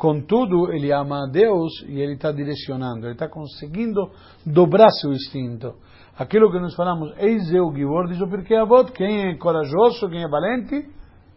contudo, 0.00 0.72
ele 0.72 0.90
ama 0.90 1.24
a 1.24 1.30
Deus 1.30 1.84
e 1.86 2.00
ele 2.00 2.14
está 2.14 2.32
direcionando, 2.32 3.04
ele 3.04 3.12
está 3.12 3.28
conseguindo 3.28 4.10
dobrar 4.46 4.88
seu 4.92 5.12
instinto. 5.12 5.74
Aquilo 6.18 6.50
que 6.50 6.58
nós 6.58 6.74
falamos, 6.74 7.12
eis 7.18 7.52
eu, 7.52 7.70
Givor, 7.74 8.08
diz 8.08 8.18
o 8.18 8.26
Pirkei 8.26 8.56
Avot, 8.56 8.90
quem 8.92 9.28
é 9.28 9.36
corajoso, 9.36 10.08
quem 10.08 10.24
é 10.24 10.28
valente, 10.28 10.88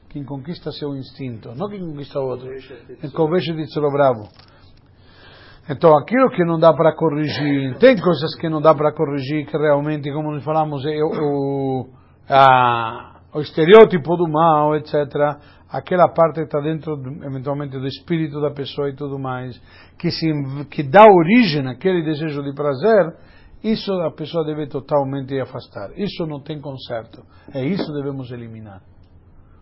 quem 0.10 0.24
conquista 0.24 0.72
seu 0.72 0.96
instinto, 0.96 1.54
não 1.58 1.68
quem 1.68 1.82
conquista 1.82 2.22
o 2.22 2.26
outro. 2.26 2.48
Convence 3.14 3.52
de 3.52 3.70
ser 3.70 3.82
bravo. 3.92 4.30
Então, 5.70 5.98
aquilo 5.98 6.30
que 6.30 6.46
não 6.46 6.58
dá 6.58 6.74
para 6.74 6.96
corrigir, 6.96 7.78
tem 7.80 8.00
coisas 8.00 8.34
que 8.40 8.48
não 8.48 8.62
dá 8.62 8.74
para 8.74 8.94
corrigir, 8.94 9.46
que 9.46 9.58
realmente, 9.58 10.10
como 10.14 10.32
nós 10.32 10.44
falamos, 10.44 10.86
é 10.86 11.04
o, 11.04 11.90
a, 12.30 13.20
o 13.34 13.42
estereótipo 13.42 14.16
do 14.16 14.30
mal, 14.30 14.76
etc. 14.76 14.94
Aquela 15.74 16.08
parte 16.08 16.40
está 16.42 16.60
dentro, 16.60 16.94
eventualmente, 17.24 17.80
do 17.80 17.88
espírito 17.88 18.40
da 18.40 18.52
pessoa 18.52 18.90
e 18.90 18.96
tudo 18.96 19.18
mais, 19.18 19.60
que, 19.98 20.12
se, 20.12 20.32
que 20.70 20.84
dá 20.84 21.04
origem 21.04 21.68
àquele 21.68 22.04
desejo 22.04 22.44
de 22.44 22.54
prazer, 22.54 23.18
isso 23.64 23.92
a 24.02 24.12
pessoa 24.12 24.46
deve 24.46 24.68
totalmente 24.68 25.34
afastar. 25.42 25.90
Isso 25.98 26.28
não 26.28 26.42
tem 26.42 26.62
conserto. 26.62 27.24
É 27.52 27.66
isso 27.66 27.88
que 27.88 27.94
devemos 27.94 28.32
eliminar. 28.32 28.84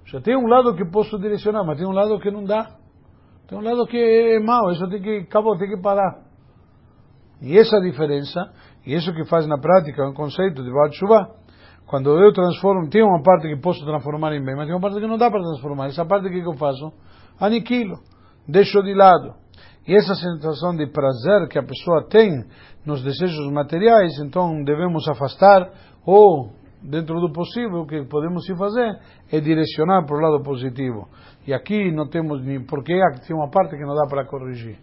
Já 0.06 0.20
tem 0.20 0.36
um 0.36 0.48
lado 0.48 0.76
que 0.76 0.84
posso 0.84 1.18
direcionar, 1.18 1.64
mas 1.64 1.78
tem 1.78 1.88
um 1.88 1.94
lado 1.94 2.20
que 2.20 2.30
não 2.30 2.44
dá. 2.44 2.76
Tem 3.48 3.58
um 3.58 3.62
lado 3.62 3.88
que 3.88 3.98
é 3.98 4.38
mau, 4.42 4.70
isso 4.70 4.86
tem 4.90 5.02
que, 5.02 5.18
acabou, 5.20 5.58
tem 5.58 5.70
que 5.70 5.82
parar. 5.82 6.26
E 7.42 7.58
essa 7.58 7.80
diferença, 7.80 8.52
e 8.86 8.94
isso 8.94 9.14
que 9.14 9.24
faz 9.26 9.48
na 9.48 9.58
prática, 9.58 10.04
é 10.04 10.08
um 10.08 10.14
conceito 10.14 10.62
de 10.62 10.70
Baal. 10.70 10.90
Quando 11.92 12.10
eu 12.18 12.32
transformo, 12.32 12.90
tem 12.90 13.04
uma 13.04 13.22
parte 13.22 13.50
que 13.50 13.58
posso 13.58 13.84
transformar 13.84 14.34
em 14.34 14.42
bem, 14.42 14.56
mas 14.56 14.66
tem 14.66 14.74
uma 14.74 14.80
parte 14.80 14.98
que 14.98 15.06
não 15.06 15.18
dá 15.18 15.30
para 15.30 15.42
transformar. 15.42 15.88
Essa 15.88 16.06
parte 16.06 16.30
que 16.30 16.40
eu 16.40 16.54
faço? 16.54 16.90
Aniquilo, 17.38 18.00
deixo 18.48 18.82
de 18.82 18.94
lado. 18.94 19.34
E 19.86 19.94
essa 19.94 20.16
sensação 20.16 20.74
de 20.74 20.88
prazer 20.88 21.50
que 21.50 21.60
a 21.60 21.64
pessoa 21.64 22.08
tem 22.08 22.46
nos 22.86 23.04
desejos 23.04 23.52
materiais, 23.52 24.18
então 24.20 24.64
devemos 24.64 25.06
afastar 25.10 25.70
ou 26.06 26.54
dentro 26.82 27.20
do 27.20 27.30
possível, 27.34 27.82
o 27.82 27.86
que 27.86 28.06
podemos 28.06 28.48
fazer 28.58 28.98
é 29.30 29.42
direcionar 29.42 30.06
para 30.06 30.16
o 30.16 30.22
lado 30.22 30.42
positivo. 30.42 31.10
E 31.46 31.54
aqui 31.54 31.92
não 31.92 32.08
temos 32.08 32.42
nem 32.42 32.66
porque 32.66 32.98
tem 33.28 33.36
uma 33.36 33.50
parte 33.50 33.76
que 33.76 33.84
não 33.84 33.96
dá 33.96 34.08
para 34.10 34.26
corrigir. 34.26 34.78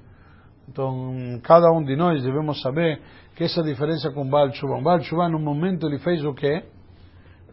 Então, 0.69 1.41
cada 1.43 1.73
um 1.73 1.83
de 1.83 1.97
nós 1.97 2.23
devemos 2.23 2.61
saber 2.61 3.01
que 3.35 3.45
essa 3.45 3.63
diferença 3.63 4.11
com 4.13 4.29
Baal 4.29 4.51
Tshuva. 4.51 4.79
Baal 4.83 5.31
no 5.31 5.39
momento, 5.39 5.87
ele 5.87 5.99
fez 6.01 6.23
o 6.23 6.35
quê? 6.35 6.65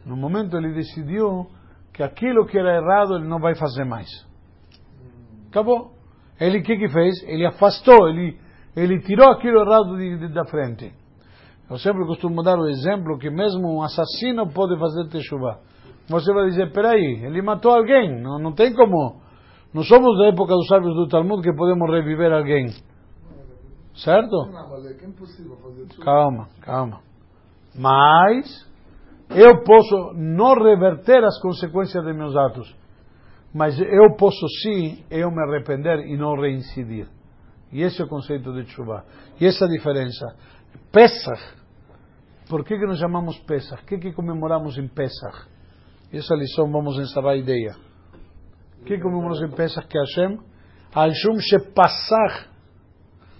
No 0.06 0.15
momento, 0.15 0.56
ele 0.56 0.74
decidiu 0.74 1.48
que 1.94 2.04
aquilo 2.04 2.46
que 2.46 2.58
era 2.58 2.76
errado, 2.76 3.15
ele 3.15 3.28
não 3.28 3.39
vai 3.39 3.56
fazer 3.56 3.86
mais. 3.86 4.08
Acabou. 5.50 5.91
Ele 6.39 6.60
o 6.60 6.63
que, 6.63 6.78
que 6.78 6.89
fez? 6.89 7.24
Ele 7.24 7.46
afastou, 7.46 8.10
ele, 8.10 8.38
ele 8.76 9.00
tirou 9.02 9.30
aquilo 9.32 9.62
errado 9.62 9.98
de, 9.98 10.18
de, 10.18 10.34
da 10.34 10.46
frente. 10.46 10.94
Eu 11.70 11.78
sempre 11.78 12.06
costumo 12.06 12.44
dar 12.44 12.60
o 12.60 12.68
exemplo 12.68 13.18
que 13.18 13.30
mesmo 13.30 13.78
um 13.78 13.82
assassino 13.82 14.52
pode 14.52 14.78
fazer 14.78 15.08
teshuva. 15.08 15.60
Você 16.08 16.32
vai 16.34 16.46
dizer, 16.50 16.72
peraí, 16.72 17.24
ele 17.24 17.41
matou 17.41 17.72
alguém, 17.72 18.22
não, 18.22 18.38
não 18.38 18.54
tem 18.54 18.74
como. 18.74 19.22
Não 19.74 19.82
somos 19.82 20.18
da 20.20 20.28
época 20.28 20.54
dos 20.54 20.68
sábios 20.68 20.94
do 20.94 21.08
Talmud 21.08 21.41
que 21.41 21.56
podemos 21.56 21.89
reviver 21.89 22.32
alguém. 22.32 22.68
Certo? 23.96 24.36
Calma, 26.04 26.48
calma. 26.62 27.00
Mas 27.74 28.65
eu 29.29 29.63
posso 29.63 30.13
não 30.13 30.53
reverter 30.53 31.23
as 31.23 31.39
consequências 31.41 32.03
de 32.03 32.13
meus 32.13 32.35
atos. 32.35 32.75
Mas 33.53 33.79
eu 33.79 34.15
posso 34.17 34.45
sim, 34.61 35.03
eu 35.09 35.31
me 35.31 35.41
arrepender 35.41 36.07
e 36.07 36.17
não 36.17 36.35
reincidir. 36.35 37.07
E 37.71 37.81
esse 37.81 38.01
é 38.01 38.05
o 38.05 38.07
conceito 38.07 38.53
de 38.53 38.65
chuva. 38.69 39.05
E 39.39 39.45
essa 39.45 39.67
diferença. 39.67 40.25
Pesach. 40.91 41.41
Por 42.49 42.63
que, 42.63 42.77
que 42.77 42.95
chamamos 42.95 43.38
Pesach? 43.39 43.81
O 43.81 43.85
que, 43.85 43.97
que 43.97 44.13
comemoramos 44.13 44.77
em 44.77 44.88
Pesach? 44.88 45.47
Essa 46.13 46.35
lição 46.35 46.71
vamos 46.71 46.97
encerrar 46.99 47.31
a 47.31 47.38
ideia. 47.38 47.75
O 48.81 48.85
que 48.85 48.99
comemoramos 48.99 49.41
em 49.41 49.49
Pesach 49.49 49.88
que 49.88 49.97
Hashem? 49.97 50.38
Hashem 50.93 51.39
se 51.39 51.73
passar. 51.73 52.47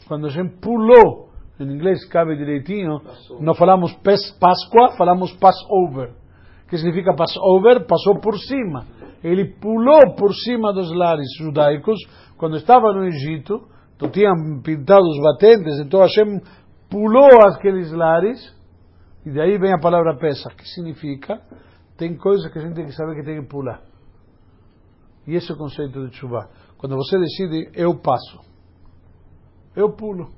Quando 0.08 0.28
Hashem 0.28 0.50
pulou, 0.60 1.25
em 1.60 1.72
inglês 1.72 2.06
cabe 2.10 2.36
direitinho, 2.36 3.00
não 3.40 3.54
falamos 3.54 3.94
Páscoa, 3.94 4.98
falamos 4.98 5.34
Passover. 5.34 6.14
Que 6.68 6.78
significa 6.78 7.16
Passover? 7.16 7.86
Passou 7.86 8.20
por 8.20 8.38
cima. 8.38 8.86
Ele 9.24 9.46
pulou 9.60 10.16
por 10.16 10.34
cima 10.34 10.74
dos 10.74 10.92
lares 10.92 11.28
judaicos 11.40 11.98
quando 12.38 12.58
estava 12.58 12.92
no 12.94 13.06
Egito. 13.06 13.68
Então 13.96 14.10
tinham 14.10 14.34
pintado 14.62 15.04
os 15.04 15.22
batentes, 15.22 15.80
então 15.80 16.02
Hashem 16.02 16.42
pulou 16.90 17.30
aqueles 17.48 17.92
lares, 17.92 18.54
e 19.26 19.32
daí 19.32 19.58
vem 19.58 19.74
a 19.74 19.80
palavra 19.80 20.18
pesa, 20.18 20.50
que 20.50 20.66
significa, 20.68 21.42
tem 21.98 22.18
coisas 22.18 22.52
que 22.52 22.60
a 22.60 22.62
gente 22.62 22.76
tem 22.76 22.86
que 22.86 22.92
saber 22.92 23.16
que 23.16 23.24
tem 23.24 23.42
que 23.42 23.48
pular. 23.48 23.82
E 25.26 25.34
esse 25.36 25.50
é 25.50 25.56
o 25.56 25.58
conceito 25.58 26.08
de 26.08 26.16
chuva. 26.16 26.50
Quando 26.78 26.96
você 26.96 27.18
decide, 27.18 27.72
eu 27.74 28.00
passo. 28.00 28.40
Eu 29.76 29.94
pulo. 29.94 30.30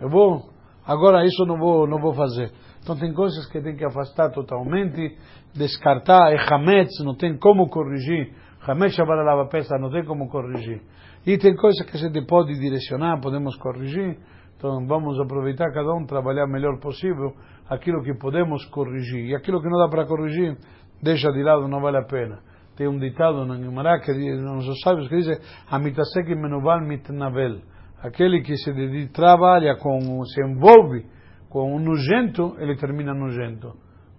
Eu 0.00 0.08
vou, 0.08 0.48
agora 0.86 1.24
isso 1.24 1.44
não 1.44 1.58
vou, 1.58 1.86
não 1.86 2.00
vou 2.00 2.14
fazer. 2.14 2.52
Então 2.82 2.96
tem 2.96 3.12
coisas 3.12 3.46
que 3.46 3.60
tem 3.60 3.76
que 3.76 3.84
afastar 3.84 4.30
totalmente, 4.30 5.16
descartar, 5.54 6.32
é 6.32 6.36
Hametz, 6.52 7.04
não 7.04 7.14
tem 7.14 7.36
como 7.38 7.68
corrigir. 7.68 8.32
Hametz 8.66 8.96
lava 8.98 9.46
peça, 9.48 9.78
não 9.78 9.90
tem 9.90 10.04
como 10.04 10.28
corrigir. 10.28 10.82
E 11.26 11.36
tem 11.36 11.54
coisas 11.54 11.84
que 11.86 11.96
a 11.96 12.00
gente 12.00 12.26
pode 12.26 12.58
direcionar, 12.58 13.20
podemos 13.20 13.56
corrigir. 13.56 14.18
Então 14.56 14.86
vamos 14.86 15.18
aproveitar 15.20 15.72
cada 15.72 15.94
um, 15.94 16.04
trabalhar 16.04 16.46
melhor 16.46 16.78
possível 16.80 17.34
aquilo 17.68 18.02
que 18.02 18.14
podemos 18.14 18.64
corrigir. 18.66 19.26
E 19.26 19.34
aquilo 19.34 19.60
que 19.60 19.68
não 19.68 19.78
dá 19.78 19.88
para 19.88 20.06
corrigir, 20.06 20.56
deixa 21.02 21.30
de 21.32 21.42
lado, 21.42 21.68
não 21.68 21.80
vale 21.80 21.98
a 21.98 22.04
pena. 22.04 22.40
Tem 22.76 22.88
um 22.88 22.98
ditado 22.98 23.44
na 23.44 23.56
Gemara 23.56 24.00
que 24.00 24.12
diz, 24.12 24.40
nos 24.42 24.80
sábios 24.80 25.08
que 25.08 25.16
diz, 25.16 25.28
Amitasek 25.70 26.34
menuval 26.34 26.80
mitnavel. 26.80 27.60
Aquele 28.02 28.42
que 28.42 28.56
se 28.56 28.72
dedica, 28.72 29.12
trabalha 29.12 29.76
com, 29.76 30.24
se 30.24 30.40
envolve 30.42 31.06
com 31.48 31.74
um 31.74 31.78
nojento, 31.78 32.56
ele 32.58 32.76
termina 32.76 33.12
nojento. 33.12 33.72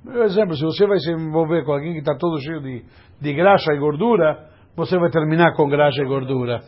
Por 0.04 0.24
exemplo, 0.24 0.56
se 0.56 0.64
você 0.64 0.86
vai 0.88 1.00
se 1.00 1.12
envolver 1.12 1.64
com 1.64 1.74
alguém 1.74 1.94
que 1.94 2.00
está 2.00 2.16
todo 2.16 2.40
cheio 2.42 2.62
de, 2.62 2.84
de 3.20 3.34
graxa 3.34 3.74
e 3.74 3.80
gordura, 3.80 4.50
você 4.76 4.98
vai 4.98 5.10
terminar 5.10 5.56
com 5.56 5.68
graxa 5.68 6.02
e 6.02 6.06
gordura. 6.06 6.62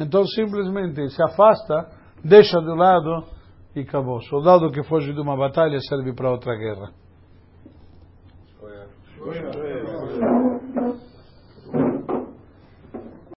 Então, 0.00 0.24
simplesmente 0.24 1.08
se 1.10 1.22
afasta, 1.22 1.88
deixa 2.24 2.58
de 2.60 2.74
lado 2.74 3.24
e 3.76 3.80
acabou. 3.80 4.20
Soldado 4.22 4.70
que 4.70 4.82
foge 4.82 5.12
de 5.12 5.20
uma 5.20 5.36
batalha 5.36 5.78
serve 5.80 6.14
para 6.14 6.30
outra 6.30 6.54
guerra. 6.56 6.92
Né? 9.22 9.61